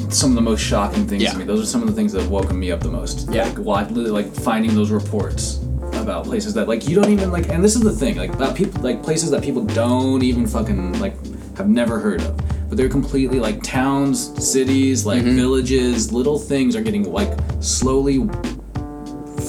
some 0.09 0.29
of 0.31 0.35
the 0.35 0.41
most 0.41 0.61
shocking 0.61 1.05
things 1.05 1.23
Yeah. 1.23 1.31
to 1.33 1.37
me. 1.39 1.43
Those 1.43 1.61
are 1.61 1.65
some 1.65 1.81
of 1.81 1.87
the 1.87 1.93
things 1.93 2.13
that 2.13 2.21
have 2.21 2.31
woken 2.31 2.57
me 2.57 2.71
up 2.71 2.79
the 2.79 2.89
most. 2.89 3.29
Yeah. 3.29 3.43
Like, 3.57 3.89
like 3.91 4.33
finding 4.33 4.73
those 4.73 4.89
reports 4.89 5.59
about 6.07 6.23
places 6.23 6.53
that 6.53 6.67
like 6.69 6.87
you 6.87 6.95
don't 6.95 7.11
even 7.11 7.31
like. 7.31 7.49
And 7.49 7.61
this 7.63 7.75
is 7.75 7.81
the 7.81 7.91
thing, 7.91 8.15
like 8.15 8.33
about 8.33 8.55
people, 8.55 8.81
like 8.81 9.03
places 9.03 9.29
that 9.31 9.43
people 9.43 9.63
don't 9.65 10.23
even 10.23 10.47
fucking 10.47 10.99
like 10.99 11.15
have 11.57 11.67
never 11.67 11.99
heard 11.99 12.21
of. 12.21 12.37
But 12.69 12.77
they're 12.77 12.89
completely 12.89 13.39
like 13.39 13.61
towns, 13.61 14.17
cities, 14.45 15.05
like 15.05 15.21
Mm-hmm. 15.23 15.35
villages, 15.35 16.13
little 16.13 16.39
things 16.39 16.75
are 16.77 16.81
getting 16.81 17.11
like 17.11 17.37
slowly 17.59 18.19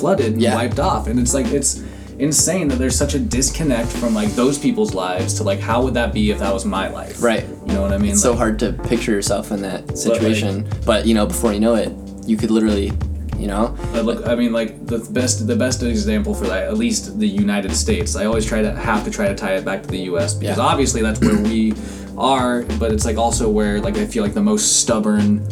flooded 0.01 0.33
and 0.35 0.43
Yeah. 0.43 0.55
wiped 0.57 0.81
off. 0.81 1.07
And 1.07 1.19
it's 1.21 1.33
like 1.35 1.47
it's 1.47 1.83
insane 2.19 2.67
that 2.69 2.77
there's 2.81 2.97
such 2.97 3.15
a 3.15 3.19
disconnect 3.21 3.89
from 3.93 4.13
like 4.15 4.31
those 4.35 4.59
people's 4.59 4.93
lives 4.95 5.35
to 5.35 5.45
like 5.45 5.61
how 5.61 5.83
would 5.85 5.95
that 5.95 6.13
be 6.13 6.33
if 6.33 6.41
that 6.41 6.53
was 6.53 6.65
my 6.65 6.89
life? 6.89 7.23
Right. 7.23 7.45
You 7.67 7.73
know 7.75 7.83
what 7.83 7.93
I 7.93 7.99
mean? 7.99 8.13
it's 8.13 8.23
so 8.23 8.35
hard 8.35 8.59
to 8.61 8.73
picture 8.73 9.13
yourself 9.13 9.53
in 9.53 9.63
that 9.63 9.97
situation 9.97 10.69
but 10.85 11.07
you 11.07 11.15
know 11.15 11.27
before 11.27 11.53
you 11.53 11.61
know 11.61 11.75
it 11.77 11.93
you 12.27 12.37
could 12.37 12.51
literally 12.51 12.91
you 13.39 13.47
know 13.47 13.75
But 13.93 14.05
look, 14.05 14.27
I 14.27 14.35
mean, 14.35 14.53
like 14.53 14.87
the 14.87 14.99
best, 15.11 15.47
the 15.47 15.57
best 15.57 15.83
example 15.83 16.35
for 16.35 16.47
that, 16.47 16.65
at 16.65 16.77
least 16.77 17.19
the 17.19 17.29
United 17.29 17.73
States. 17.75 18.17
I 18.17 18.25
always 18.27 18.45
try 18.45 18.61
to 18.63 18.73
have 18.75 19.05
to 19.05 19.11
try 19.11 19.29
to 19.29 19.35
tie 19.35 19.55
it 19.55 19.65
back 19.65 19.83
to 19.83 19.89
the 19.89 20.01
U.S. 20.13 20.35
because 20.35 20.59
Yeah. 20.59 20.65
obviously 20.65 21.03
that's 21.03 21.21
where 21.21 21.39
we 21.43 21.73
are, 22.17 22.63
but 22.81 22.93
it's 22.93 23.05
like 23.05 23.17
also 23.17 23.49
where 23.49 23.81
like 23.81 23.97
I 23.97 24.07
feel 24.07 24.23
like 24.25 24.35
the 24.35 24.43
most 24.43 24.81
stubborn, 24.81 25.47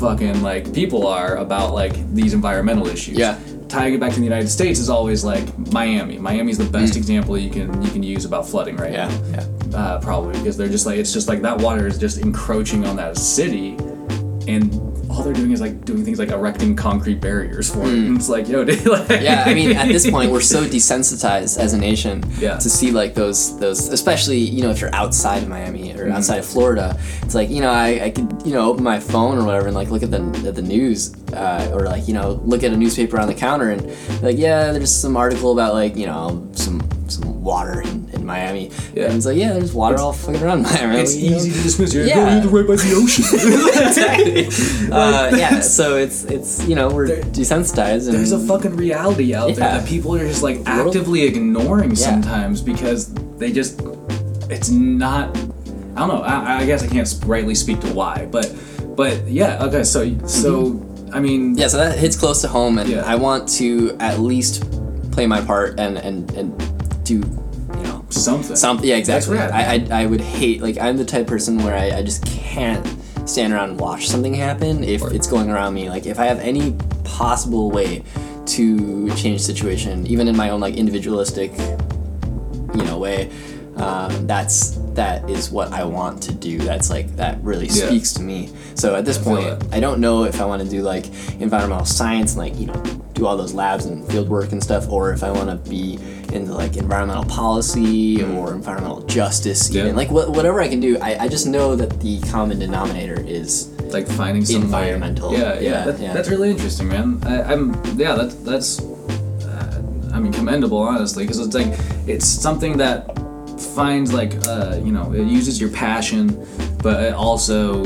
fucking 0.00 0.42
like 0.42 0.72
people 0.72 1.06
are 1.06 1.36
about 1.36 1.74
like 1.74 1.94
these 2.14 2.32
environmental 2.34 2.86
issues. 2.86 3.18
Yeah. 3.18 3.38
Tying 3.68 3.92
it 3.92 4.00
back 4.00 4.12
to 4.14 4.18
the 4.18 4.24
United 4.24 4.48
States 4.48 4.80
is 4.80 4.88
always 4.88 5.22
like 5.24 5.44
Miami. 5.72 6.18
Miami's 6.18 6.56
the 6.56 6.64
best 6.64 6.96
example 6.96 7.36
you 7.36 7.50
can 7.50 7.82
you 7.82 7.90
can 7.90 8.02
use 8.02 8.24
about 8.24 8.48
flooding 8.48 8.76
right 8.78 8.92
yeah 8.92 9.08
now. 9.08 9.44
yeah 9.70 9.78
Uh, 9.78 10.00
probably 10.00 10.32
because 10.38 10.56
they're 10.56 10.70
just 10.70 10.86
like 10.86 10.96
it's 10.98 11.12
just 11.12 11.28
like 11.28 11.42
that 11.42 11.58
water 11.60 11.86
is 11.86 11.98
just 11.98 12.16
encroaching 12.18 12.86
on 12.86 12.96
that 12.96 13.18
city, 13.18 13.76
and 14.48 14.72
all 15.18 15.24
they're 15.24 15.32
doing 15.34 15.50
is 15.50 15.60
like 15.60 15.84
doing 15.84 16.04
things 16.04 16.18
like 16.18 16.28
erecting 16.30 16.76
concrete 16.76 17.20
barriers 17.20 17.68
for 17.72 17.82
it. 17.82 17.88
And 17.88 18.16
it's 18.20 18.28
like, 18.28 18.48
yo, 18.48 18.64
dude, 18.64 18.86
like, 18.86 19.20
yeah 19.20 19.42
i 19.46 19.52
mean 19.54 19.72
at 19.76 19.88
this 19.88 20.08
point 20.08 20.30
we're 20.30 20.40
so 20.40 20.64
desensitized 20.76 21.58
as 21.58 21.74
a 21.74 21.78
nation 21.78 22.22
Yeah. 22.38 22.56
to 22.58 22.70
see 22.70 22.90
like 22.92 23.14
those 23.14 23.58
those 23.58 23.88
especially 23.88 24.38
you 24.38 24.62
know 24.62 24.70
if 24.70 24.80
you're 24.80 24.94
outside 24.94 25.42
of 25.42 25.48
miami 25.48 25.92
or 25.98 26.08
outside 26.10 26.38
of 26.38 26.46
florida 26.46 26.96
it's 27.22 27.34
like 27.34 27.50
you 27.50 27.60
know 27.60 27.70
I, 27.70 28.04
I 28.04 28.10
could 28.10 28.42
you 28.44 28.52
know 28.52 28.70
open 28.70 28.84
my 28.84 29.00
phone 29.00 29.38
or 29.38 29.44
whatever 29.44 29.66
and 29.66 29.74
like 29.74 29.90
look 29.90 30.02
at 30.02 30.10
the 30.10 30.22
at 30.46 30.54
the 30.54 30.62
news 30.62 31.14
uh, 31.32 31.70
or 31.74 31.86
like 31.86 32.06
you 32.06 32.14
know 32.14 32.40
look 32.44 32.62
at 32.62 32.72
a 32.72 32.76
newspaper 32.76 33.18
on 33.18 33.26
the 33.28 33.34
counter 33.34 33.70
and 33.70 33.82
like 34.22 34.38
yeah 34.38 34.70
there's 34.72 34.94
some 34.94 35.16
article 35.16 35.52
about 35.52 35.74
like 35.74 35.96
you 35.96 36.06
know 36.06 36.48
some 36.52 36.80
some 37.10 37.42
water 37.42 37.80
in, 37.82 38.08
in 38.12 38.24
miami 38.26 38.70
Yeah. 38.94 39.04
and 39.06 39.14
it's 39.16 39.26
like 39.26 39.36
yeah 39.36 39.52
there's 39.54 39.72
water 39.72 39.98
all 39.98 40.12
fucking 40.12 40.42
around 40.42 40.62
miami 40.62 40.98
It's 41.00 41.16
you 41.16 41.30
know? 41.30 41.36
easy 41.36 41.50
to 41.52 41.62
dismiss. 41.62 41.94
You're 41.94 42.04
Yeah. 42.06 42.42
yeah. 42.42 42.50
right 42.50 42.66
by 42.66 42.76
the 42.76 42.94
ocean. 42.94 43.24
exactly. 43.88 44.90
uh, 44.92 45.36
yeah, 45.36 45.60
so 45.60 45.96
it's 45.96 46.24
it's 46.24 46.66
you 46.68 46.74
know 46.74 46.88
we're 46.88 47.06
There- 47.08 47.22
desensitized. 47.22 48.06
And, 48.08 48.14
There's 48.16 48.32
a 48.32 48.38
fucking 48.38 48.76
reality 48.76 49.34
out 49.34 49.46
there 49.56 49.56
that 49.78 49.86
people 49.88 50.14
are 50.14 50.26
just 50.26 50.42
like 50.42 50.60
actively 50.66 51.22
ignoring 51.22 51.90
Yeah. 51.90 51.96
sometimes 51.96 52.60
because 52.60 53.12
they 53.38 53.52
just 53.52 53.80
it's 54.50 54.70
not. 54.70 55.36
I 55.96 56.06
don't 56.06 56.08
know. 56.08 56.22
I, 56.22 56.60
I 56.60 56.66
guess 56.66 56.82
I 56.82 56.86
can't 56.86 57.08
rightly 57.26 57.54
speak 57.54 57.80
to 57.80 57.88
why, 57.92 58.26
but 58.30 58.54
but 58.96 59.26
yeah. 59.28 59.64
Okay, 59.64 59.84
so 59.84 60.16
so 60.26 60.84
I 61.12 61.20
mean, 61.20 61.56
yeah, 61.56 61.68
so 61.68 61.76
that 61.78 61.98
hits 61.98 62.16
close 62.16 62.40
to 62.42 62.48
home, 62.48 62.78
and 62.78 62.88
Yeah. 62.88 63.02
I 63.04 63.14
want 63.16 63.48
to 63.60 63.96
at 64.00 64.20
least 64.20 64.64
play 65.12 65.26
my 65.26 65.40
part 65.40 65.78
and 65.80 65.98
and 65.98 66.30
and 66.32 66.52
do 67.08 67.14
you 67.14 67.82
know 67.88 68.04
something. 68.10 68.56
something. 68.56 68.88
Yeah, 68.88 68.96
exactly. 68.96 69.36
That's 69.36 69.52
I. 69.52 69.96
I 69.96 70.02
I 70.02 70.06
would 70.06 70.20
hate 70.20 70.58
like 70.66 70.76
I'm 70.78 70.96
the 70.96 71.04
type 71.04 71.22
of 71.22 71.26
person 71.28 71.58
where 71.64 71.76
I, 71.76 71.98
I 71.98 72.02
just 72.02 72.24
can't 72.26 72.86
stand 73.26 73.52
around 73.52 73.70
and 73.70 73.80
watch 73.80 74.08
something 74.08 74.34
happen 74.34 74.82
if 74.84 75.02
it's 75.16 75.26
going 75.26 75.50
around 75.50 75.74
me. 75.74 75.88
Like 75.94 76.06
if 76.06 76.18
I 76.18 76.26
have 76.26 76.40
any 76.40 76.76
possible 77.04 77.70
way 77.70 78.02
to 78.56 79.08
change 79.16 79.38
the 79.40 79.46
situation, 79.52 80.06
even 80.06 80.28
in 80.28 80.36
my 80.36 80.50
own 80.50 80.60
like 80.60 80.76
individualistic 80.76 81.52
you 82.74 82.84
know 82.84 82.98
way 82.98 83.30
um, 83.76 84.26
that's 84.26 84.76
that 84.94 85.28
is 85.30 85.50
what 85.50 85.72
i 85.72 85.82
want 85.84 86.22
to 86.22 86.32
do 86.34 86.58
that's 86.58 86.90
like 86.90 87.08
that 87.16 87.40
really 87.42 87.66
Yeah. 87.66 87.86
speaks 87.86 88.12
to 88.14 88.22
me 88.22 88.50
so 88.74 88.94
at 88.94 89.04
this 89.04 89.18
I 89.18 89.22
point 89.22 89.64
i 89.72 89.80
don't 89.80 90.00
know 90.00 90.24
if 90.24 90.40
i 90.40 90.44
want 90.44 90.62
to 90.62 90.68
do 90.68 90.82
like 90.82 91.06
environmental 91.40 91.86
science 91.86 92.32
and 92.36 92.42
like 92.44 92.54
you 92.58 92.66
know 92.66 92.82
do 93.18 93.26
all 93.26 93.36
those 93.36 93.52
labs 93.52 93.84
and 93.86 94.06
field 94.10 94.28
work 94.28 94.52
and 94.52 94.62
stuff 94.62 94.88
or 94.88 95.12
if 95.12 95.22
i 95.24 95.30
want 95.30 95.48
to 95.50 95.70
be 95.70 95.98
into 96.32 96.52
like 96.52 96.76
environmental 96.76 97.24
policy 97.24 98.22
or 98.22 98.52
environmental 98.54 99.00
justice 99.06 99.70
even 99.74 99.78
Mm. 99.78 99.86
Yeah. 99.88 99.96
like 99.96 100.08
wh- 100.08 100.30
whatever 100.36 100.60
i 100.60 100.68
can 100.68 100.80
do 100.80 100.98
I, 101.00 101.24
I 101.24 101.28
just 101.28 101.46
know 101.46 101.74
that 101.76 102.00
the 102.00 102.20
common 102.30 102.58
denominator 102.58 103.18
is 103.20 103.68
like 103.96 104.06
finding 104.06 104.44
some 104.44 104.62
Environmental. 104.62 105.32
Yeah, 105.32 105.54
yeah, 105.54 105.60
Yeah, 105.60 105.84
that, 105.86 105.98
yeah. 106.00 106.12
that's 106.12 106.28
really 106.28 106.50
interesting, 106.50 106.88
man. 106.88 107.18
I, 107.24 107.42
I'm 107.50 107.72
yeah, 107.96 108.12
that 108.20 108.44
that's 108.44 108.80
uh, 108.82 109.82
I 110.12 110.20
mean 110.20 110.30
commendable, 110.32 110.76
honestly, 110.78 111.24
because 111.24 111.38
it's 111.38 111.54
like 111.54 111.72
it's 112.06 112.26
something 112.28 112.76
that 112.76 112.98
finds 113.74 114.12
like 114.12 114.32
uh, 114.46 114.78
you 114.84 114.92
know 114.92 115.12
it 115.14 115.24
uses 115.26 115.58
your 115.58 115.70
passion, 115.70 116.24
but 116.82 117.02
it 117.02 117.14
also 117.14 117.84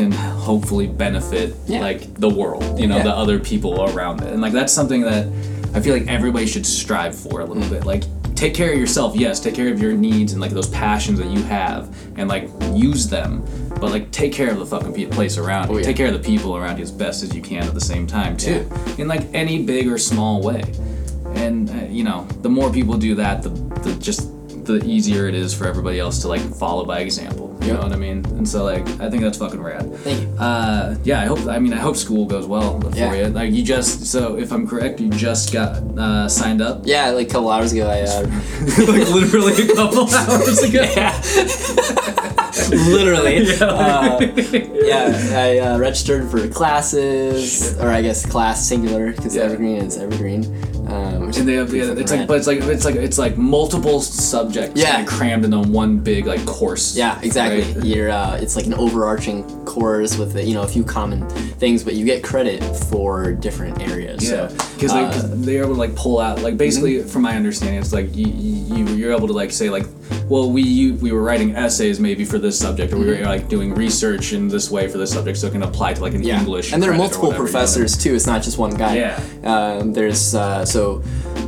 can 0.00 0.12
hopefully 0.12 0.86
benefit 0.86 1.54
Yeah. 1.66 1.80
like 1.80 2.14
the 2.14 2.28
world, 2.28 2.78
you 2.80 2.86
know, 2.86 2.96
Yeah. 2.98 3.02
the 3.04 3.16
other 3.16 3.38
people 3.38 3.82
around 3.84 4.22
it, 4.22 4.32
and 4.32 4.40
like 4.42 4.52
that's 4.52 4.72
something 4.72 5.02
that 5.02 5.26
I 5.74 5.80
feel 5.80 5.92
like 5.94 6.08
everybody 6.08 6.46
should 6.46 6.66
strive 6.66 7.14
for 7.14 7.40
a 7.40 7.44
little 7.44 7.62
Mm. 7.64 7.70
bit, 7.70 7.86
like. 7.86 8.04
Take 8.36 8.54
care 8.54 8.72
of 8.72 8.78
yourself, 8.78 9.14
yes. 9.14 9.38
Take 9.38 9.52
care 9.54 9.70
of 9.70 9.82
your 9.82 9.92
needs 9.92 10.32
and 10.32 10.40
like 10.40 10.52
those 10.52 10.68
passions 10.68 11.18
that 11.18 11.28
you 11.28 11.42
have, 11.42 11.94
and 12.16 12.26
like 12.26 12.48
use 12.74 13.06
them. 13.06 13.42
But 13.78 13.90
like, 13.90 14.10
take 14.12 14.32
care 14.32 14.50
of 14.50 14.58
the 14.58 14.64
fucking 14.64 15.10
place 15.10 15.36
around 15.36 15.68
you. 15.68 15.74
Oh, 15.74 15.78
yeah. 15.78 15.84
Take 15.84 15.96
care 15.96 16.06
of 16.06 16.14
the 16.14 16.26
people 16.26 16.56
around 16.56 16.78
you 16.78 16.82
as 16.82 16.90
best 16.90 17.22
as 17.22 17.34
you 17.34 17.42
can 17.42 17.64
at 17.64 17.74
the 17.74 17.82
same 17.82 18.06
time 18.06 18.38
too, 18.38 18.64
in 18.96 19.08
like 19.08 19.24
any 19.34 19.62
big 19.62 19.86
or 19.92 19.98
small 19.98 20.40
way. 20.40 20.62
And 21.34 21.68
uh, 21.68 21.74
you 21.90 22.02
know, 22.02 22.26
the 22.40 22.48
more 22.48 22.70
people 22.70 22.96
do 22.96 23.14
that, 23.16 23.42
the, 23.42 23.50
the 23.84 23.92
just 24.00 24.22
the 24.78 24.84
easier 24.86 25.26
it 25.28 25.34
is 25.34 25.52
for 25.54 25.66
everybody 25.66 25.98
else 25.98 26.20
to 26.22 26.28
like 26.28 26.40
follow 26.56 26.84
by 26.84 27.00
example. 27.00 27.48
You 27.60 27.68
Yep. 27.68 27.76
know 27.76 27.82
what 27.82 27.92
I 27.92 27.96
mean? 27.96 28.24
And 28.38 28.48
so 28.48 28.64
like, 28.64 28.86
I 29.00 29.10
think 29.10 29.22
that's 29.22 29.36
fucking 29.38 29.60
rad. 29.62 29.94
Thank 29.98 30.22
you. 30.22 30.28
Uh, 30.38 30.96
yeah, 31.04 31.20
I 31.20 31.26
hope. 31.26 31.46
I 31.46 31.58
mean, 31.58 31.74
I 31.74 31.76
hope 31.76 31.96
school 31.96 32.24
goes 32.26 32.46
well 32.46 32.80
for 32.80 32.96
Yeah. 32.96 33.12
you. 33.14 33.26
Like, 33.28 33.52
you 33.52 33.62
just 33.62 34.06
so 34.06 34.36
if 34.38 34.50
I'm 34.52 34.66
correct, 34.66 34.98
you 35.00 35.10
just 35.10 35.52
got 35.52 35.76
uh, 35.98 36.28
signed 36.28 36.62
up. 36.62 36.82
yeah 36.86 37.10
like 37.10 37.28
a 37.28 37.30
couple 37.30 37.50
hours 37.50 37.72
ago 37.72 37.86
i 37.88 38.00
uh, 38.00 38.22
like 38.88 39.08
literally 39.10 39.54
a 39.70 39.74
couple 39.74 40.08
hours 40.14 40.62
ago. 40.62 40.82
yeah. 40.96 41.12
Literally. 42.70 43.46
Uh, 43.60 44.20
yeah, 44.84 45.32
I 45.34 45.58
uh, 45.58 45.78
registered 45.78 46.30
for 46.30 46.46
classes, 46.48 47.76
or 47.78 47.88
I 47.88 48.02
guess 48.02 48.24
class 48.26 48.66
singular, 48.66 49.12
because 49.12 49.34
Yeah. 49.36 49.42
Evergreen 49.44 49.76
is 49.76 49.96
Evergreen. 49.98 50.42
And 51.38 51.48
they 51.48 51.54
have, 51.54 51.72
yeah, 51.74 51.92
it's 51.92 52.10
like, 52.12 52.26
but 52.26 52.36
it's 52.38 52.46
like, 52.46 52.60
it's 52.60 52.84
like, 52.84 52.96
it's 52.96 53.18
like 53.18 53.36
multiple 53.36 54.00
subjects 54.00 54.80
Yeah. 54.80 54.96
kinda 54.96 55.10
crammed 55.10 55.44
into 55.44 55.58
one 55.60 55.98
big 55.98 56.26
like 56.26 56.44
course. 56.46 56.96
yeah, 56.96 57.18
exactly. 57.22 57.62
right? 57.74 57.84
You're, 57.84 58.10
uh, 58.10 58.36
it's 58.36 58.56
like 58.56 58.66
an 58.66 58.74
overarching 58.74 59.44
course 59.64 60.16
with 60.18 60.36
you 60.36 60.54
know 60.54 60.62
a 60.62 60.66
few 60.68 60.82
common 60.82 61.28
things, 61.58 61.84
but 61.84 61.94
you 61.94 62.04
get 62.04 62.22
credit 62.22 62.62
for 62.90 63.32
different 63.32 63.80
areas. 63.80 64.22
Yeah, 64.24 64.48
so, 64.48 64.56
because 64.74 64.92
uh, 64.92 65.12
mm-hmm. 65.12 65.40
they, 65.44 65.52
they're 65.52 65.62
able 65.64 65.74
to 65.74 65.78
like 65.80 65.94
pull 65.94 66.18
out 66.18 66.40
like 66.42 66.56
basically 66.56 67.02
from 67.02 67.22
my 67.22 67.36
understanding 67.36 67.78
it's 67.80 67.92
like 67.92 68.14
you, 68.16 68.26
you 68.26 68.86
you're 68.96 69.12
able 69.12 69.28
to 69.28 69.32
like 69.32 69.50
say 69.52 69.70
like 69.70 69.86
well 70.28 70.50
we 70.50 70.62
you, 70.62 70.94
we 70.94 71.12
were 71.12 71.22
writing 71.22 71.54
essays 71.54 72.00
maybe 72.00 72.24
for 72.24 72.38
this 72.38 72.58
subject 72.58 72.92
or 72.92 72.98
we 72.98 73.06
were 73.06 73.18
like 73.20 73.48
doing 73.48 73.74
research 73.74 74.32
in 74.32 74.48
this 74.48 74.70
way 74.70 74.88
for 74.88 74.98
this 74.98 75.12
subject 75.12 75.38
so 75.38 75.46
it 75.46 75.52
can 75.52 75.62
apply 75.62 75.92
to 75.94 76.00
like 76.00 76.14
an 76.14 76.20
Mm-hmm. 76.20 76.28
yeah. 76.28 76.40
English 76.40 76.72
and 76.72 76.82
there 76.82 76.90
are 76.92 76.96
multiple 76.96 77.28
whatever, 77.28 77.44
you 77.44 77.52
know? 77.52 77.58
professors 77.58 77.96
too. 77.96 78.14
It's 78.14 78.26
not 78.26 78.42
just 78.42 78.58
one 78.58 78.74
guy. 78.74 78.96
Yeah. 78.96 79.20
Um, 79.44 79.92
there's 79.92 80.34
uh, 80.34 80.64
so 80.66 81.02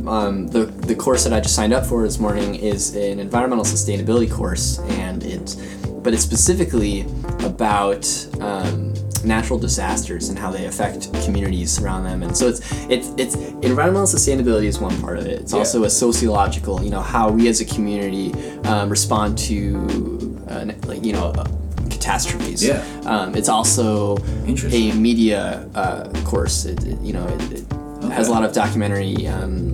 um, 0.07 0.47
the 0.47 0.65
the 0.65 0.95
course 0.95 1.23
that 1.23 1.33
I 1.33 1.39
just 1.39 1.55
signed 1.55 1.73
up 1.73 1.85
for 1.85 2.03
this 2.03 2.19
morning 2.19 2.55
is 2.55 2.95
an 2.95 3.19
environmental 3.19 3.65
sustainability 3.65 4.31
course, 4.31 4.79
and 4.79 5.23
it's 5.23 5.55
but 6.03 6.13
it's 6.13 6.23
specifically 6.23 7.01
about 7.43 8.05
um, 8.41 8.93
natural 9.23 9.57
disasters 9.57 10.27
and 10.29 10.37
how 10.37 10.51
they 10.51 10.65
affect 10.65 11.13
communities 11.23 11.81
around 11.81 12.03
them. 12.03 12.23
And 12.23 12.35
so 12.35 12.47
it's 12.47 12.59
it's 12.89 13.09
it's 13.17 13.35
environmental 13.63 14.07
sustainability 14.07 14.65
is 14.65 14.79
one 14.79 14.99
part 15.01 15.17
of 15.17 15.25
it. 15.25 15.39
It's 15.41 15.53
Yeah. 15.53 15.59
also 15.59 15.83
a 15.85 15.89
sociological, 15.89 16.83
you 16.83 16.89
know, 16.89 17.01
how 17.01 17.29
we 17.29 17.47
as 17.47 17.61
a 17.61 17.65
community 17.65 18.33
um, 18.65 18.89
respond 18.89 19.37
to 19.49 20.37
uh, 20.49 20.65
like 20.85 21.03
you 21.05 21.13
know. 21.13 21.27
Uh, 21.37 21.45
catastrophes. 21.89 22.61
Yeah. 22.65 22.83
Um, 23.05 23.35
it's 23.35 23.47
also 23.47 24.17
a 24.17 24.91
media 24.93 25.69
uh, 25.73 26.09
course. 26.25 26.65
It, 26.65 26.83
it- 26.85 26.99
you 27.01 27.13
know, 27.13 27.25
It 27.51 27.63
has 28.11 28.27
a 28.27 28.31
lot 28.31 28.43
of 28.43 28.53
documentary 28.53 29.27
um, 29.27 29.73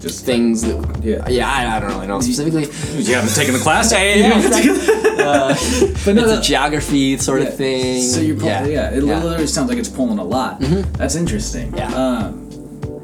Just 0.00 0.24
things 0.24 0.62
that. 0.62 1.00
Yeah. 1.02 1.28
Yeah, 1.28 1.50
I, 1.50 1.76
I 1.76 1.80
don't 1.80 1.90
really 1.90 2.06
know 2.06 2.20
specifically. 2.20 2.64
You 3.02 3.14
haven't 3.14 3.34
taken 3.34 3.54
the 3.54 3.60
class? 3.60 3.92
Yeah, 3.92 4.14
yeah, 4.14 4.34
uh, 5.22 5.48
But 6.04 6.14
no, 6.16 6.22
it's 6.22 6.32
no. 6.32 6.38
a 6.38 6.42
geography 6.42 7.16
sort 7.18 7.42
of 7.42 7.56
thing. 7.56 8.02
So 8.02 8.20
you're 8.20 8.36
pulling, 8.36 8.72
yeah, 8.72 8.90
it 8.90 9.04
yeah. 9.04 9.22
literally 9.22 9.46
sounds 9.46 9.68
like 9.68 9.78
it's 9.78 9.88
pulling 9.88 10.18
a 10.18 10.24
lot. 10.24 10.60
That's 10.98 11.14
interesting. 11.14 11.76
Yeah. 11.76 11.92
Um, 11.94 12.48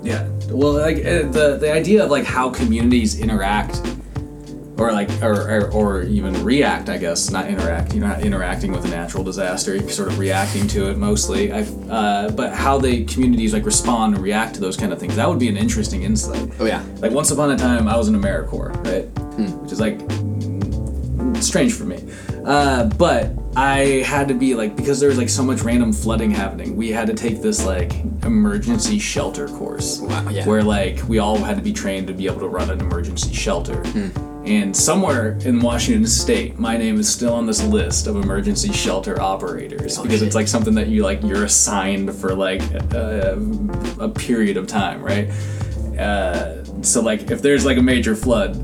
yeah. 0.03 0.29
Well, 0.51 0.73
like 0.73 0.99
uh, 0.99 1.29
the 1.29 1.59
the 1.61 1.73
idea 1.73 2.05
of 2.05 2.11
like 2.11 2.25
how 2.25 2.51
communities 2.51 3.21
interact, 3.21 3.83
or 4.79 4.93
like 4.93 5.11
or, 5.23 5.33
or, 5.51 5.71
or 5.73 6.03
even 6.05 6.45
react, 6.45 6.89
I 6.89 6.99
guess, 6.99 7.31
not 7.31 7.49
interact. 7.49 7.93
You're 7.95 8.07
not 8.07 8.23
interacting 8.23 8.71
with 8.73 8.85
a 8.85 8.89
natural 8.89 9.25
disaster. 9.25 9.75
You're 9.75 9.89
sort 9.91 10.09
of 10.09 10.19
reacting 10.19 10.69
to 10.69 10.89
it 10.91 10.97
mostly. 10.97 11.53
I, 11.53 11.63
uh, 11.91 12.31
but 12.31 12.53
how 12.55 12.79
they 12.79 13.03
communities 13.05 13.53
like 13.53 13.65
respond 13.67 14.15
and 14.15 14.23
react 14.23 14.55
to 14.55 14.61
those 14.61 14.77
kind 14.77 14.93
of 14.93 15.01
things. 15.01 15.17
That 15.17 15.29
would 15.29 15.39
be 15.41 15.49
an 15.49 15.57
interesting 15.57 16.03
insight. 16.05 16.49
Oh 16.61 16.65
yeah. 16.65 16.85
Like 16.99 17.11
once 17.13 17.31
upon 17.31 17.51
a 17.51 17.57
time, 17.57 17.89
I 17.89 17.97
was 17.97 18.09
in 18.09 18.15
AmeriCorps, 18.15 18.87
right? 18.87 19.05
Which 19.63 19.73
is 19.73 19.81
like 19.81 20.01
strange 21.43 21.73
for 21.75 21.85
me. 21.85 22.03
Uh, 22.45 22.85
but 22.97 23.33
I 23.57 24.03
had 24.07 24.29
to 24.29 24.35
be 24.35 24.55
like 24.55 24.77
because 24.77 25.01
there 25.01 25.09
was 25.09 25.19
like 25.19 25.29
so 25.29 25.43
much 25.43 25.63
random 25.63 25.93
flooding 25.93 26.31
happening. 26.31 26.77
We 26.77 26.91
had 26.91 27.07
to 27.09 27.15
take 27.15 27.43
this 27.43 27.65
like 27.67 27.93
emergency 28.25 28.99
shelter 28.99 29.49
course, 29.49 30.01
Wow, 30.01 30.29
yeah. 30.31 30.47
where 30.47 30.63
like 30.63 31.03
we 31.09 31.19
all 31.19 31.37
had 31.37 31.57
to 31.57 31.63
be 31.63 31.73
trained 31.73 32.07
to 32.07 32.15
be 32.15 32.27
able 32.27 32.41
to 32.41 32.49
run 32.49 32.71
an 32.71 32.81
emergency 32.81 33.35
shelter. 33.35 33.83
And 34.49 34.75
somewhere 34.75 35.37
in 35.45 35.61
Washington 35.61 36.07
State, 36.07 36.59
my 36.59 36.79
name 36.79 36.99
is 36.99 37.07
still 37.07 37.35
on 37.35 37.45
this 37.45 37.63
list 37.63 38.07
of 38.07 38.17
emergency 38.17 38.73
shelter 38.73 39.21
operators 39.21 39.99
because 39.99 40.21
shit. 40.21 40.27
it's 40.27 40.35
like 40.35 40.49
something 40.49 40.75
that 40.77 40.89
you 40.89 41.03
like 41.03 41.23
you're 41.23 41.45
assigned 41.45 42.15
for 42.15 42.35
like 42.35 42.63
a, 42.73 43.39
a 44.01 44.09
period 44.09 44.57
of 44.57 44.67
time, 44.67 45.03
right? 45.03 45.29
Uh, 45.99 46.65
so 46.83 47.03
like 47.03 47.31
if 47.31 47.43
there's 47.43 47.67
like 47.67 47.77
a 47.77 47.83
major 47.83 48.17
flood, 48.17 48.55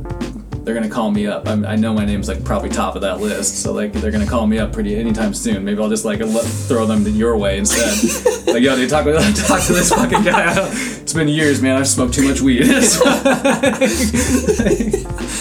they're 0.64 0.72
gonna 0.72 0.88
call 0.88 1.10
me 1.10 1.26
up. 1.26 1.46
I'm, 1.46 1.66
I 1.66 1.76
know 1.76 1.92
my 1.92 2.06
name's 2.06 2.28
like 2.28 2.42
probably 2.44 2.70
top 2.70 2.96
of 2.96 3.02
that 3.02 3.20
list, 3.20 3.60
so 3.62 3.74
like 3.74 3.92
they're 3.92 4.10
gonna 4.10 4.26
call 4.26 4.46
me 4.46 4.58
up 4.58 4.72
pretty 4.72 4.96
anytime 4.96 5.34
soon. 5.34 5.66
Maybe 5.66 5.82
I'll 5.82 5.90
just 5.90 6.06
like 6.06 6.20
let, 6.20 6.46
throw 6.46 6.86
them 6.86 7.06
your 7.08 7.36
way 7.36 7.58
instead. 7.58 8.46
like 8.54 8.62
yo, 8.62 8.74
dude, 8.74 8.88
talk 8.88 9.04
talk 9.36 9.62
to 9.64 9.74
this 9.74 9.90
fucking 9.90 10.22
guy. 10.22 10.54
It's 11.02 11.12
been 11.12 11.28
years, 11.28 11.60
man. 11.60 11.76
I've 11.76 11.88
smoked 11.88 12.14
too 12.14 12.26
much 12.26 12.40
weed. 12.40 12.64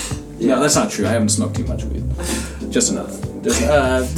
No, 0.43 0.59
that's 0.61 0.75
not 0.75 0.91
true. 0.91 1.07
I 1.07 1.09
haven't 1.09 1.29
smoked 1.29 1.55
too 1.55 1.65
much 1.65 1.83
weed. 1.85 2.03
Just 2.71 2.91
enough. 2.91 3.11
Just, 3.43 3.61
uh, 3.63 4.05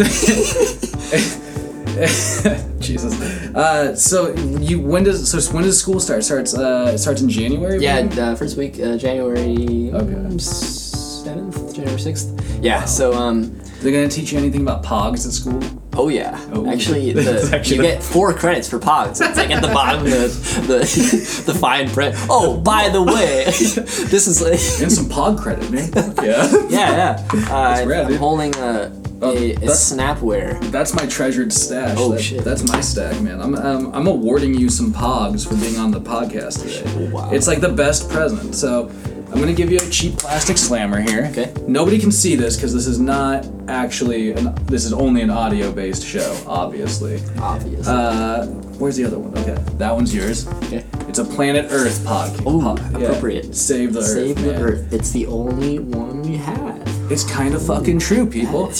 Jesus. 2.79 3.19
Uh, 3.55 3.95
so 3.95 4.33
you 4.59 4.79
when 4.81 5.03
does 5.03 5.29
so 5.31 5.39
when 5.53 5.63
does 5.63 5.79
school 5.79 5.99
start? 5.99 6.23
Starts 6.23 6.55
uh 6.57 6.91
it 6.93 6.97
starts 6.99 7.21
in 7.21 7.29
January. 7.29 7.79
Yeah, 7.81 8.07
uh, 8.19 8.35
first 8.35 8.57
week, 8.57 8.79
uh, 8.79 8.97
January 8.97 9.91
Okay. 9.93 10.37
seventh, 10.37 11.73
January 11.75 11.99
sixth. 11.99 12.31
Yeah. 12.61 12.85
So 12.85 13.13
um, 13.13 13.57
They're 13.85 13.93
gonna 13.93 14.09
teach 14.09 14.31
you 14.31 14.39
anything 14.39 14.61
about 14.61 14.83
pogs 14.83 15.27
at 15.27 15.31
school? 15.31 15.61
oh 15.97 16.09
yeah. 16.09 16.43
Oh. 16.51 16.67
Actually, 16.67 17.13
the, 17.13 17.51
actually 17.53 17.75
you 17.75 17.81
the- 17.83 17.87
get 17.89 18.01
four 18.03 18.33
credits 18.33 18.67
for 18.67 18.79
Pogs. 18.79 19.21
It's 19.21 19.37
like 19.37 19.51
at 19.51 19.61
the 19.61 19.67
bottom 19.67 20.01
of 20.01 20.11
the 20.11 20.27
the, 20.67 21.43
the 21.45 21.53
fine 21.53 21.87
print. 21.89 22.15
Oh, 22.27 22.59
by 22.59 22.89
the 22.89 23.03
way, 23.03 23.43
this 23.45 24.25
is 24.27 24.41
like. 24.41 24.53
And 24.81 24.91
some 24.91 25.05
pog 25.05 25.39
credit, 25.39 25.69
man. 25.69 25.91
Yeah. 26.25 26.51
Yeah, 26.69 27.23
yeah. 27.31 27.49
Uh, 27.49 27.85
rad, 27.85 28.05
I'm 28.05 28.07
dude. 28.09 28.19
holding 28.19 28.55
a, 28.55 28.91
a, 29.21 29.51
a 29.51 29.53
that's- 29.53 29.93
Snapware. 29.93 30.59
That's 30.71 30.93
my 30.95 31.05
treasured 31.05 31.53
stash. 31.53 31.95
Oh, 31.99 32.11
That- 32.13 32.21
shit. 32.21 32.43
That's 32.43 32.67
my 32.67 32.81
stack, 32.81 33.21
man. 33.21 33.39
I'm, 33.39 33.53
um, 33.55 33.93
I'm 33.93 34.07
awarding 34.07 34.55
you 34.55 34.69
some 34.69 34.91
pogs 34.91 35.47
for 35.47 35.55
being 35.57 35.77
on 35.77 35.91
the 35.91 36.01
podcast 36.01 36.63
today. 36.63 36.83
Oh, 37.07 37.11
wow. 37.13 37.31
It's 37.31 37.45
like 37.47 37.61
the 37.61 37.69
best 37.71 38.09
present. 38.09 38.55
So 38.55 38.89
I'm 39.35 39.41
gonna 39.41 39.53
give 39.53 39.69
you 39.69 39.79
a 39.79 39.89
cheap 39.89 40.17
plastic 40.17 40.57
slammer 40.57 41.01
here. 41.01 41.25
Okay. 41.31 41.53
Nobody 41.67 41.99
can 41.99 42.09
see 42.09 42.37
this 42.37 42.55
because 42.55 42.73
this 42.73 42.87
is 42.87 42.99
not 42.99 43.45
actually 43.67 44.31
an, 44.31 44.55
this 44.63 44.85
is 44.85 44.93
only 44.93 45.21
an 45.23 45.29
audio-based 45.29 46.05
show, 46.05 46.41
obviously. 46.47 47.19
Obvious. 47.37 47.85
Uh, 47.85 48.45
where's 48.79 48.95
the 48.95 49.03
other 49.03 49.19
one? 49.19 49.37
Okay, 49.39 49.61
that 49.77 49.93
one's 49.93 50.15
yours. 50.15 50.47
okay. 50.63 50.85
It's 51.09 51.19
a 51.19 51.25
Planet 51.25 51.67
Earth 51.69 52.05
pod. 52.05 52.31
Ooh, 52.47 52.61
pod- 52.61 52.79
yeah. 52.93 53.07
appropriate. 53.07 53.53
Save 53.53 53.91
the 53.91 53.99
Earth. 53.99 54.07
Save 54.07 54.35
the 54.37 54.51
man. 54.53 54.61
Earth. 54.61 54.93
It's 54.93 55.11
the 55.11 55.25
only 55.27 55.79
one 55.79 56.21
we 56.21 56.37
have. 56.37 57.11
It's 57.11 57.29
kind 57.29 57.53
of 57.55 57.65
fucking 57.67 57.99
true, 57.99 58.25
people. 58.25 58.71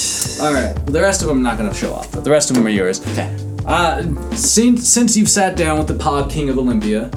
All 0.41 0.53
right, 0.53 0.73
the 0.85 1.01
rest 1.01 1.21
of 1.21 1.27
them 1.27 1.35
I'm 1.37 1.43
not 1.43 1.57
gonna 1.57 1.73
show 1.73 1.93
off, 1.93 2.13
but 2.13 2.23
the 2.23 2.31
rest 2.31 2.49
of 2.49 2.55
them 2.55 2.65
are 2.65 2.69
yours. 2.69 3.05
Okay. 3.11 3.29
Uh, 3.65 4.03
since 4.35 4.87
since 4.87 5.17
you've 5.17 5.29
sat 5.29 5.57
down 5.57 5.77
with 5.79 5.87
the 5.89 5.95
Pod 5.95 6.31
King 6.31 6.47
of 6.49 6.57
Olympia, 6.57 7.11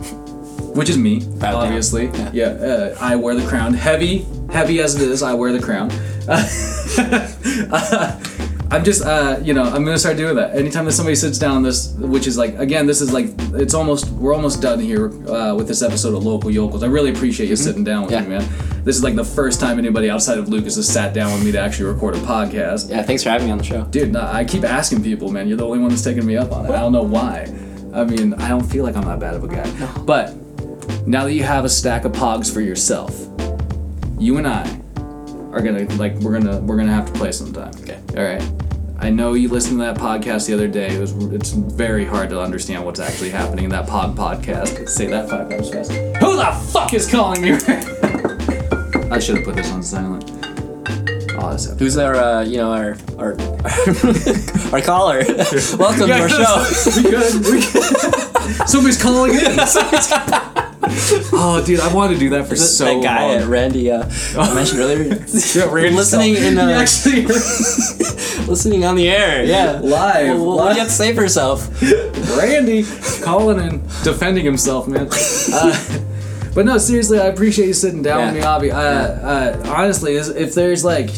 which 0.79 0.89
is 0.89 0.97
me, 0.99 1.23
obviously. 1.43 2.07
Yeah. 2.07 2.31
Yeah, 2.33 2.45
uh, 2.47 2.97
I 3.01 3.17
wear 3.17 3.35
the 3.35 3.47
crown. 3.47 3.75
Heavy, 3.75 4.25
heavy 4.51 4.81
as 4.81 4.95
it 4.95 5.03
is, 5.03 5.23
I 5.23 5.35
wear 5.35 5.53
the 5.53 5.61
crown. 5.61 5.91
Uh, 6.29 6.47
I'm 8.71 8.85
just, 8.85 9.03
uh, 9.03 9.39
you 9.43 9.55
know, 9.55 9.63
I'm 9.63 9.83
gonna 9.85 9.99
start 9.99 10.19
doing 10.19 10.37
that. 10.37 10.55
Anytime 10.55 10.85
that 10.85 10.93
somebody 10.93 11.15
sits 11.17 11.39
down 11.39 11.57
on 11.57 11.63
this, 11.63 11.95
which 11.95 12.27
is 12.27 12.37
like, 12.37 12.55
again, 12.59 12.87
this 12.87 13.01
is 13.01 13.13
like, 13.15 13.29
it's 13.55 13.73
almost, 13.73 14.11
we're 14.11 14.35
almost 14.35 14.61
done 14.61 14.79
here 14.79 15.07
uh, 15.27 15.55
with 15.55 15.67
this 15.69 15.81
episode 15.81 16.15
of 16.15 16.23
Local 16.25 16.51
Yokels. 16.51 16.83
I 16.83 16.87
really 16.87 17.11
appreciate 17.11 17.49
you 17.49 17.57
sitting 17.57 17.83
down 17.83 18.03
with 18.05 18.13
Mm-hmm. 18.13 18.31
Yeah. 18.33 18.39
me, 18.41 18.45
man. 18.45 18.85
This 18.85 18.95
is 18.97 19.03
like 19.03 19.17
the 19.17 19.25
first 19.25 19.59
time 19.61 19.79
anybody 19.79 20.11
outside 20.11 20.39
of 20.39 20.49
Lucas 20.51 20.77
has 20.77 20.87
sat 20.87 21.15
down 21.15 21.33
with 21.33 21.45
me 21.45 21.53
to 21.53 21.59
actually 21.59 21.87
record 21.93 22.15
a 22.15 22.19
podcast. 22.21 22.91
Yeah, 22.91 23.03
thanks 23.03 23.23
for 23.23 23.31
having 23.31 23.47
me 23.47 23.53
on 23.53 23.59
the 23.59 23.65
show. 23.65 23.85
Dude, 23.85 24.13
no, 24.13 24.21
I 24.21 24.45
keep 24.45 24.65
asking 24.65 25.03
people, 25.03 25.31
man. 25.33 25.49
You're 25.49 25.57
the 25.59 25.65
only 25.67 25.79
one 25.79 25.89
that's 25.89 26.05
taking 26.05 26.27
me 26.27 26.37
up 26.37 26.53
on 26.53 26.67
it. 26.67 26.71
I 26.71 26.81
don't 26.81 26.93
know 26.93 27.03
why. 27.03 27.53
I 27.95 28.05
mean, 28.05 28.35
I 28.35 28.49
don't 28.51 28.65
feel 28.65 28.85
like 28.85 28.97
I'm 28.97 29.05
that 29.07 29.19
bad 29.19 29.35
of 29.35 29.45
a 29.45 29.49
guy. 29.49 29.67
But 30.03 30.35
now 31.07 31.25
that 31.25 31.33
you 31.33 31.43
have 31.43 31.65
a 31.65 31.69
stack 31.69 32.05
of 32.05 32.13
pogs 32.13 32.53
for 32.53 32.61
yourself, 32.61 33.19
you 34.19 34.37
and 34.39 34.47
I 34.47 34.63
are 35.53 35.63
gonna 35.63 35.85
like 35.97 36.15
we're 36.17 36.39
gonna 36.39 36.59
we're 36.61 36.77
gonna 36.77 36.93
have 36.93 37.07
to 37.07 37.13
play 37.13 37.33
sometime. 37.33 37.73
Okay. 37.83 38.01
All 38.17 38.25
right. 38.25 38.43
I 39.01 39.11
know 39.11 39.35
you 39.35 39.49
listened 39.49 39.79
to 39.79 39.85
that 39.85 39.97
podcast 39.97 40.49
the 40.49 40.55
other 40.55 40.67
day. 40.67 40.97
It 40.97 41.01
was 41.01 41.13
it's 41.33 41.51
very 41.51 42.05
hard 42.05 42.31
to 42.31 42.41
understand 42.41 42.85
what's 42.85 42.99
actually 42.99 43.31
happening 43.31 43.65
in 43.65 43.71
that 43.71 43.87
pod 43.87 44.17
podcast. 44.17 44.89
Say 44.89 45.07
that 45.07 45.31
five 45.31 45.49
times 45.49 45.71
fast. 45.71 45.93
Who 45.93 46.37
the 46.37 46.71
fuck 46.73 46.93
is 46.95 47.09
calling 47.09 47.43
me? 47.43 47.53
I 49.11 49.19
should 49.21 49.37
have 49.37 49.45
put 49.45 49.55
this 49.55 49.71
on 49.71 49.83
silent. 49.83 50.31
Oh, 51.41 51.51
that's 51.51 51.69
okay. 51.69 51.79
Who's 51.79 51.97
our, 51.97 52.17
uh, 52.17 52.43
you 52.43 52.57
know, 52.57 52.73
our 52.73 52.97
our 53.19 53.33
our 54.73 54.81
caller? 54.81 55.19
Welcome 55.79 56.09
to 56.09 56.21
our 56.21 56.29
show. 56.29 56.65
we 56.97 57.03
good. 57.05 57.35
We 57.47 57.61
good. 57.61 58.69
Somebody's 58.69 59.01
calling 59.01 59.35
in. 59.35 60.45
oh, 61.33 61.63
dude, 61.67 61.81
I 61.81 61.93
wanted 61.93 62.15
to 62.15 62.21
do 62.21 62.31
that 62.31 62.47
for 62.47 62.55
so 62.55 62.85
that 62.85 63.03
guy 63.03 63.27
long. 63.35 63.43
at 63.43 63.49
Randy 63.49 63.91
uh, 63.91 64.09
I 64.37 64.55
mentioned 64.55 64.81
earlier. 64.81 65.03
Yeah, 65.55 65.65
Randy 65.73 65.91
listening 65.97 66.37
in 66.37 66.53
He 66.55 66.59
uh, 66.59 66.71
actually 66.81 67.23
listening 68.47 68.85
on 68.85 68.95
the 68.95 69.09
air. 69.09 69.45
Yeah, 69.45 69.81
Live, 69.83 70.37
Well, 70.39 70.47
what 70.47 70.57
live. 70.57 70.69
do 70.69 70.75
you 70.75 70.79
have 70.81 70.89
to 70.89 70.95
say 70.95 71.15
for 71.15 71.23
yourself? 71.23 71.69
Randy 72.39 72.85
calling 73.23 73.59
and 73.61 73.83
defending 74.05 74.45
himself, 74.45 74.87
man. 74.87 75.09
Uh, 75.53 75.99
but 76.55 76.65
no, 76.65 76.79
seriously, 76.79 77.19
I 77.21 77.27
appreciate 77.27 77.67
you 77.67 77.75
sitting 77.75 78.03
down 78.03 78.27
with 78.27 78.35
me, 78.35 78.41
Yeah. 78.41 78.51
Avi. 78.55 78.71
Uh, 78.71 78.79
uh, 78.79 79.63
honestly, 79.67 80.15
if 80.15 80.55
there's 80.55 80.85
like, 80.85 81.11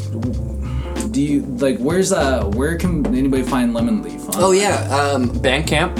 do 1.13 1.21
you 1.21 1.41
like 1.43 1.77
where's 1.79 2.13
uh 2.13 2.45
where 2.55 2.77
can 2.77 3.05
anybody 3.15 3.43
find 3.43 3.75
Lemon 3.75 4.01
Leaf? 4.03 4.23
On 4.29 4.35
Oh 4.37 4.53
yeah, 4.53 4.77
um, 4.95 5.29
Bandcamp 5.31 5.97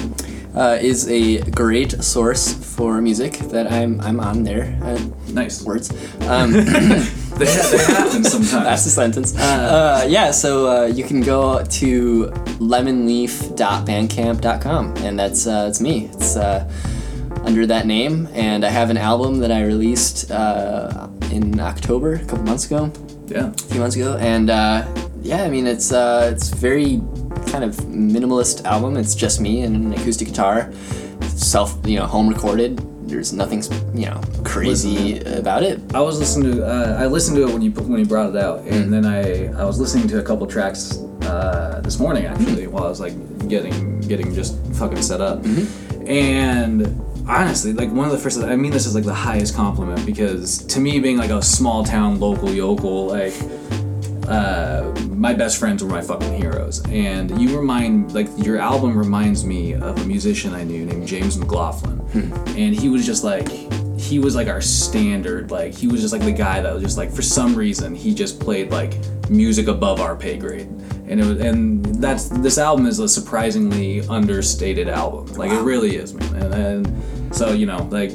uh, 0.55 0.79
is 0.81 1.09
a 1.09 1.41
great 1.51 2.03
source 2.03 2.55
for 2.77 3.01
music 3.01 3.39
that 3.51 3.71
I'm 3.71 4.01
I'm 4.01 4.21
on 4.21 4.45
there. 4.45 4.79
Uh, 4.83 4.99
nice. 5.33 5.63
words. 5.63 5.91
Um, 6.31 6.53
They, 7.41 7.47
happen 7.47 8.23
sometimes. 8.23 8.51
That's 8.51 8.85
the 8.85 8.91
sentence. 8.91 9.35
Uh, 9.35 10.05
yeah, 10.07 10.31
so 10.31 10.69
uh, 10.69 10.85
you 10.87 11.05
can 11.05 11.23
go 11.23 11.65
to 11.65 12.27
lemonleaf.bandcamp.com, 12.61 14.97
and 14.99 15.19
that's 15.19 15.47
uh, 15.47 15.65
that's 15.65 15.81
me. 15.81 16.11
It's 16.13 16.37
uh, 16.37 16.71
under 17.45 17.65
that 17.67 17.87
name, 17.87 18.29
and 18.35 18.63
I 18.63 18.69
have 18.69 18.91
an 18.91 18.99
album 18.99 19.39
that 19.39 19.51
I 19.51 19.63
released 19.63 20.31
uh, 20.31 21.09
in 21.33 21.59
October, 21.59 22.17
a 22.17 22.25
couple 22.27 22.45
months 22.45 22.67
ago, 22.67 22.93
yeah. 23.29 23.49
a 23.49 23.53
few 23.53 23.81
months 23.81 23.97
ago, 23.97 24.19
and 24.21 24.51
uh, 24.51 24.85
yeah, 25.23 25.43
I 25.43 25.49
mean 25.51 25.67
it's 25.67 25.93
uh, 25.93 26.31
it's 26.33 26.49
very 26.51 27.01
kind 27.47 27.65
of 27.65 27.75
minimalist 27.87 28.65
album. 28.65 28.97
It's 28.97 29.15
just 29.15 29.41
me 29.41 29.63
and 29.63 29.75
an 29.77 29.93
acoustic 29.93 30.29
guitar, 30.29 30.73
self 31.29 31.77
you 31.87 31.97
know 31.99 32.07
home 32.07 32.29
recorded. 32.29 32.79
There's 33.09 33.33
nothing 33.33 33.63
you 33.95 34.07
know 34.07 34.21
crazy 34.45 35.19
about 35.21 35.63
it. 35.65 35.81
I 35.95 36.01
was 36.01 36.19
listening 36.19 36.57
to 36.57 36.65
uh, 36.67 36.97
I 37.01 37.07
listened 37.07 37.37
to 37.39 37.43
it 37.49 37.53
when 37.53 37.63
you 37.63 37.71
when 37.73 37.99
you 37.99 38.07
brought 38.07 38.31
it 38.31 38.37
out, 38.37 38.65
Mm. 38.65 38.73
and 38.73 38.93
then 38.93 39.05
I 39.05 39.47
I 39.61 39.65
was 39.65 39.79
listening 39.81 40.07
to 40.09 40.19
a 40.21 40.23
couple 40.23 40.47
tracks 40.47 40.99
uh, 41.23 41.81
this 41.83 41.99
morning 41.99 42.27
actually 42.27 42.67
while 42.69 42.85
I 42.85 42.89
was 42.89 43.01
like 43.01 43.15
getting 43.49 44.01
getting 44.03 44.33
just 44.35 44.57
fucking 44.75 45.03
set 45.03 45.21
up, 45.21 45.43
Mm-hmm. 45.43 46.07
and 46.09 47.01
honestly 47.29 47.73
like 47.73 47.91
one 47.93 48.07
of 48.07 48.13
the 48.13 48.19
first 48.19 48.39
I 48.41 48.57
mean 48.57 48.71
this 48.73 48.87
is 48.87 48.95
like 48.95 49.05
the 49.05 49.15
highest 49.15 49.55
compliment 49.55 50.05
because 50.07 50.59
to 50.67 50.81
me 50.81 50.99
being 51.01 51.17
like 51.17 51.31
a 51.31 51.43
small 51.43 51.85
town 51.85 52.19
local 52.21 52.51
yokel 52.53 53.07
like 53.09 53.35
uh, 54.29 54.83
my 55.21 55.35
best 55.35 55.59
friends 55.59 55.85
were 55.85 55.91
my 55.91 56.01
fucking 56.01 56.35
heroes, 56.35 56.83
and 56.89 57.39
you 57.39 57.55
remind 57.57 58.15
like 58.15 58.27
your 58.39 58.57
album 58.57 58.97
reminds 58.97 59.45
me 59.45 59.75
of 59.75 60.01
a 60.01 60.05
musician 60.07 60.55
I 60.55 60.65
knew 60.65 60.87
named 60.87 61.07
James 61.07 61.37
McLaughlin, 61.37 61.99
hmm. 61.99 62.33
and 62.57 62.75
he 62.75 62.89
was 62.89 63.05
just 63.05 63.23
like 63.23 63.47
he 64.01 64.19
was 64.19 64.35
like 64.35 64.49
our 64.49 64.63
standard 64.63 65.51
like 65.51 65.75
he 65.75 65.87
was 65.87 66.01
just 66.01 66.15
like 66.15 66.23
the 66.23 66.33
guy 66.33 66.63
that 66.63 66.73
was 66.73 66.83
just 66.83 66.97
like 66.97 67.13
for 67.13 67.21
some 67.21 67.55
reason 67.55 67.95
he 67.95 68.15
just 68.15 68.41
played 68.41 68.71
like 68.71 68.95
music 69.29 69.69
above 69.69 70.01
our 70.01 70.17
pay 70.17 70.39
grade. 70.39 70.67
And 71.07 71.21
it 71.21 71.27
was 71.27 71.41
and 71.41 71.85
that's 71.97 72.29
this 72.29 72.57
album 72.57 72.87
is 72.87 72.99
a 72.99 73.09
surprisingly 73.09 74.01
understated 74.09 74.89
album. 74.89 75.27
Like 75.35 75.51
it 75.51 75.61
really 75.61 75.97
is 75.97 76.15
man. 76.15 76.35
And, 76.37 76.55
and 76.55 77.35
so 77.35 77.53
you 77.53 77.67
know 77.67 77.87
like 77.91 78.13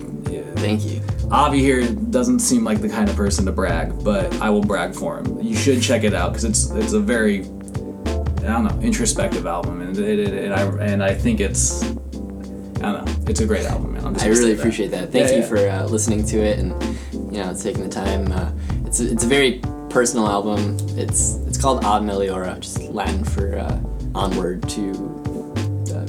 Thank 0.65 0.83
you. 0.85 1.04
Avi 1.31 1.59
here 1.59 1.87
doesn't 1.87 2.39
seem 2.39 2.63
like 2.63 2.81
the 2.81 2.89
kind 2.89 3.09
of 3.09 3.15
person 3.15 3.45
to 3.45 3.51
brag, 3.51 4.03
but 4.03 4.33
I 4.41 4.49
will 4.49 4.61
brag 4.61 4.93
for 4.93 5.17
him. 5.19 5.41
You 5.41 5.55
should 5.55 5.81
check 5.81 6.03
it 6.03 6.13
out 6.13 6.31
because 6.31 6.43
it's 6.45 6.69
it's 6.71 6.93
a 6.93 6.99
very 6.99 7.41
I 7.41 8.49
don't 8.53 8.63
know 8.65 8.79
introspective 8.81 9.45
album, 9.47 9.81
and 9.81 9.97
it, 9.97 10.19
it, 10.19 10.33
and 10.45 10.53
I 10.53 10.61
and 10.85 11.03
I 11.03 11.13
think 11.13 11.39
it's 11.39 11.83
I 11.83 12.91
don't 12.91 13.05
know 13.05 13.15
it's 13.27 13.39
a 13.41 13.45
great 13.47 13.65
album, 13.65 13.93
man. 13.93 14.15
I 14.19 14.27
really 14.27 14.53
appreciate 14.53 14.91
that. 14.91 15.11
Thank 15.11 15.29
Yeah, 15.29 15.35
you 15.37 15.41
yeah. 15.41 15.47
for 15.47 15.57
uh, 15.57 15.83
listening 15.85 16.23
to 16.27 16.37
it 16.37 16.59
and 16.59 16.71
you 17.13 17.41
know 17.43 17.53
taking 17.59 17.83
the 17.83 17.89
time. 17.89 18.31
Uh, 18.31 18.51
it's 18.85 18.99
a, 18.99 19.11
it's 19.11 19.23
a 19.23 19.27
very 19.27 19.61
personal 19.89 20.27
album. 20.27 20.77
It's 20.97 21.35
it's 21.47 21.57
called 21.59 21.83
Ad 21.83 22.03
Meliora, 22.03 22.59
just 22.59 22.79
Latin 22.83 23.23
for 23.23 23.57
uh, 23.57 23.79
onward 24.13 24.67
to 24.69 24.93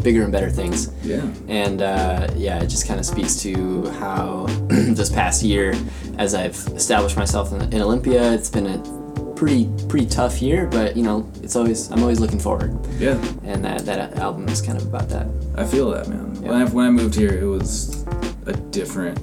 bigger 0.06 0.22
and 0.22 0.30
better 0.30 0.50
things. 0.50 0.92
Yeah, 1.02 1.28
And 1.48 1.82
uh, 1.82 2.28
yeah, 2.36 2.62
it 2.62 2.68
just 2.68 2.86
kind 2.86 3.00
of 3.00 3.04
speaks 3.04 3.34
to 3.42 3.90
how 3.98 4.46
this 4.68 5.10
past 5.10 5.42
year, 5.42 5.74
as 6.16 6.32
I've 6.32 6.54
established 6.76 7.16
myself 7.16 7.52
in, 7.52 7.60
in 7.72 7.82
Olympia, 7.82 8.32
it's 8.32 8.48
been 8.48 8.68
a 8.68 9.34
pretty 9.34 9.68
pretty 9.88 10.06
tough 10.06 10.40
year. 10.40 10.68
But 10.68 10.96
you 10.96 11.02
know, 11.02 11.28
it's 11.42 11.56
always 11.56 11.90
I'm 11.90 12.02
always 12.02 12.20
looking 12.20 12.38
forward, 12.38 12.78
yeah. 13.00 13.20
and 13.42 13.64
that 13.64 13.84
that 13.86 14.16
album 14.18 14.48
is 14.48 14.62
kind 14.62 14.78
of 14.78 14.86
about 14.86 15.08
that. 15.08 15.26
I 15.56 15.64
feel 15.64 15.90
that, 15.90 16.06
man. 16.08 16.40
When 16.40 16.54
I 16.54 16.64
when 16.66 16.86
I 16.86 16.90
moved 16.90 17.16
here, 17.16 17.36
it 17.36 17.46
was 17.46 18.06
a 18.46 18.52
different 18.52 19.18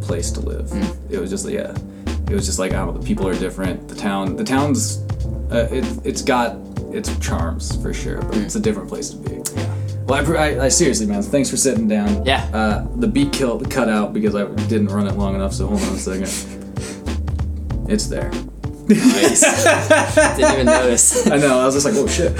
place 0.00 0.30
to 0.30 0.40
live. 0.40 0.70
Hmm. 0.70 1.12
It 1.12 1.18
was 1.18 1.28
just 1.28 1.46
yeah, 1.46 1.76
it 2.30 2.32
was 2.32 2.46
just 2.46 2.58
like 2.58 2.72
I. 2.72 2.90
The 2.90 3.00
people 3.00 3.28
are 3.28 3.38
different. 3.38 3.86
The 3.86 3.94
town, 3.94 4.36
the 4.36 4.44
town's, 4.44 5.04
uh, 5.50 5.68
it 5.70 5.84
it's 6.04 6.22
got 6.22 6.56
its 6.96 7.14
charms 7.18 7.76
for 7.82 7.92
sure, 7.92 8.22
but 8.22 8.38
it's 8.38 8.54
a 8.54 8.60
different 8.60 8.88
place 8.88 9.10
to 9.10 9.16
be. 9.18 9.45
Well, 10.06 10.36
I, 10.36 10.36
I, 10.54 10.64
I 10.64 10.68
seriously, 10.68 11.06
man. 11.06 11.22
Thanks 11.22 11.50
for 11.50 11.56
sitting 11.56 11.88
down. 11.88 12.24
Yeah. 12.24 12.48
Uh, 12.52 12.86
the 12.96 13.08
beat 13.08 13.32
killed 13.32 13.68
cut 13.70 13.88
out 13.88 14.12
because 14.12 14.34
I 14.34 14.44
didn't 14.66 14.88
run 14.88 15.06
it 15.06 15.14
long 15.16 15.34
enough. 15.34 15.52
So 15.52 15.66
hold 15.66 15.82
on 15.82 15.94
a 15.94 15.98
second. 15.98 16.30
It's 17.88 18.06
there. 18.06 18.30
Nice. 18.88 19.40
Didn't 20.36 20.52
even 20.52 20.66
notice. 20.66 21.26
I 21.26 21.38
know. 21.38 21.58
I 21.58 21.64
was 21.66 21.74
just 21.74 21.84
like, 21.86 21.94
oh 21.96 22.06
shit. 22.06 22.34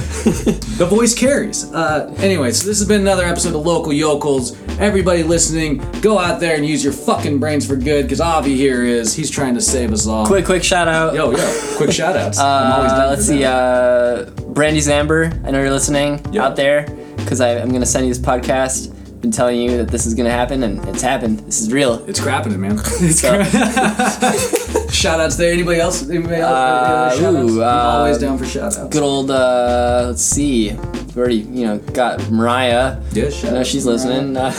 the 0.77 0.85
voice 0.89 1.13
carries. 1.13 1.69
Uh, 1.73 2.13
anyway, 2.19 2.51
so 2.51 2.65
this 2.67 2.79
has 2.79 2.87
been 2.87 3.01
another 3.01 3.25
episode 3.25 3.53
of 3.53 3.65
Local 3.65 3.91
Yokels. 3.91 4.57
Everybody 4.79 5.23
listening, 5.23 5.79
go 6.01 6.17
out 6.17 6.39
there 6.39 6.55
and 6.55 6.65
use 6.65 6.83
your 6.85 6.93
fucking 6.93 7.39
brains 7.39 7.65
for 7.67 7.75
good, 7.75 8.03
because 8.03 8.21
Avi 8.21 8.55
here 8.55 8.83
is. 8.85 9.13
He's 9.13 9.29
trying 9.29 9.55
to 9.55 9.61
save 9.61 9.91
us 9.91 10.07
all. 10.07 10.25
quick 10.25 10.45
quick 10.45 10.63
shout 10.63 10.87
out. 10.87 11.13
Yo, 11.15 11.31
yo, 11.31 11.61
quick 11.75 11.91
shout 11.91 12.15
outs. 12.15 12.37
I'm 12.39 12.71
always 12.71 12.91
down 12.93 13.01
Uh, 13.01 13.09
let's 13.09 13.25
see, 13.25 13.43
uh, 13.43 14.29
Brandy 14.53 14.79
Zamber, 14.79 15.33
I 15.45 15.51
know 15.51 15.59
you're 15.59 15.71
listening 15.71 16.25
Yeah. 16.31 16.45
out 16.45 16.55
there 16.55 16.85
because 17.17 17.41
I'm 17.41 17.69
going 17.69 17.81
to 17.81 17.85
send 17.87 18.05
you 18.07 18.13
this 18.13 18.23
podcast. 18.23 18.93
Been 19.21 19.31
telling 19.31 19.59
you 19.59 19.77
that 19.77 19.87
this 19.87 20.05
is 20.05 20.13
going 20.13 20.27
to 20.27 20.31
happen, 20.31 20.61
and 20.61 20.87
it's 20.89 21.01
happened. 21.01 21.39
This 21.39 21.59
is 21.59 21.73
real. 21.73 22.05
It's 22.07 22.19
crapping 22.19 22.53
it, 22.53 22.57
man. 22.59 22.73
It's 23.01 23.21
So- 23.21 23.43
shout 24.91 25.19
outs 25.19 25.37
there. 25.37 25.51
Anybody 25.51 25.79
else? 25.79 26.07
Anybody 26.07 26.35
else? 26.35 26.51
Uh, 26.51 27.09
shout-outs? 27.19 27.51
ooh, 27.51 27.63
I'm 27.63 27.67
uh, 27.67 27.97
always 27.97 28.17
down 28.19 28.37
for 28.37 28.45
shout 28.45 28.77
outs. 28.77 28.93
Good 28.93 29.01
old, 29.01 29.31
uh, 29.31 30.05
let's 30.09 30.21
see. 30.21 30.71
We've 30.73 31.17
already, 31.17 31.37
you 31.37 31.65
know, 31.65 31.77
got 31.79 32.29
Mariah. 32.29 33.01
Yeah, 33.11 33.31
shout 33.31 33.51
I 33.51 33.55
know 33.55 33.63
she's 33.63 33.87
listening. 33.87 34.37
Uh, 34.37 34.53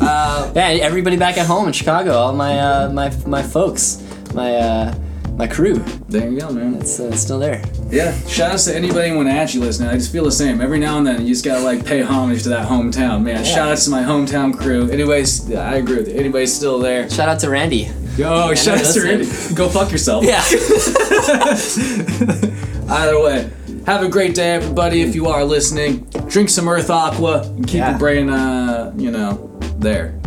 Uh, 0.00 0.50
yeah, 0.56 0.68
everybody 0.82 1.16
back 1.16 1.38
at 1.38 1.46
home 1.46 1.66
in 1.68 1.72
Chicago, 1.72 2.14
all 2.14 2.32
my 2.32 2.58
uh, 2.58 2.88
my 2.92 3.14
my 3.26 3.42
folks, 3.44 4.02
my 4.34 4.56
uh, 4.56 4.94
my 5.40 5.46
crew. 5.46 5.76
there 6.10 6.28
you 6.28 6.38
go, 6.38 6.52
man. 6.52 6.74
It's 6.74 7.00
uh, 7.00 7.16
still 7.16 7.38
there. 7.38 7.62
Yeah, 7.88 8.12
shout 8.26 8.52
outs 8.52 8.66
to 8.66 8.76
anybody 8.76 9.08
in 9.08 9.16
Wenatchee 9.16 9.58
listening. 9.58 9.88
I 9.88 9.94
just 9.94 10.12
feel 10.12 10.24
the 10.24 10.30
same. 10.32 10.60
Every 10.60 10.78
now 10.78 10.98
and 10.98 11.06
then, 11.06 11.22
you 11.22 11.28
just 11.28 11.46
gotta 11.46 11.64
like 11.64 11.82
pay 11.82 12.02
homage 12.02 12.42
to 12.42 12.50
that 12.50 12.68
hometown, 12.68 13.22
man. 13.22 13.42
Shout 13.42 13.72
outs 13.72 13.86
to 13.86 13.90
my 13.90 14.02
hometown 14.02 14.54
crew. 14.54 14.90
Anyways, 14.90 15.50
I 15.54 15.76
agree 15.76 15.96
with 15.96 16.08
you. 16.08 16.14
Anybody's 16.14 16.54
still 16.54 16.78
there. 16.78 17.08
Shout 17.08 17.30
out 17.30 17.40
to 17.40 17.48
Randy. 17.48 17.90
Yo, 18.18 18.54
shout 18.54 18.80
outs 18.80 18.92
to. 18.92 19.02
Randy. 19.02 19.54
Go 19.54 19.70
fuck 19.70 19.90
yourself. 19.90 20.26
Yeah. 20.26 20.42
Either 22.90 23.18
way, 23.22 23.50
have 23.86 24.02
a 24.02 24.10
great 24.10 24.34
day, 24.34 24.52
everybody. 24.56 25.00
If 25.00 25.14
you 25.14 25.28
are 25.28 25.42
listening, 25.42 26.00
drink 26.28 26.50
some 26.50 26.68
Earth 26.68 26.90
Aqua 26.90 27.44
and 27.44 27.66
keep 27.66 27.76
Yeah. 27.76 27.90
your 27.90 27.98
brain, 27.98 28.28
uh, 28.28 28.92
you 28.94 29.10
know, 29.10 29.58
there. 29.78 30.20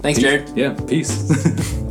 Thanks, 0.00 0.20
Jared. 0.20 0.48
Yeah, 0.56 0.74
peace. 0.86 1.74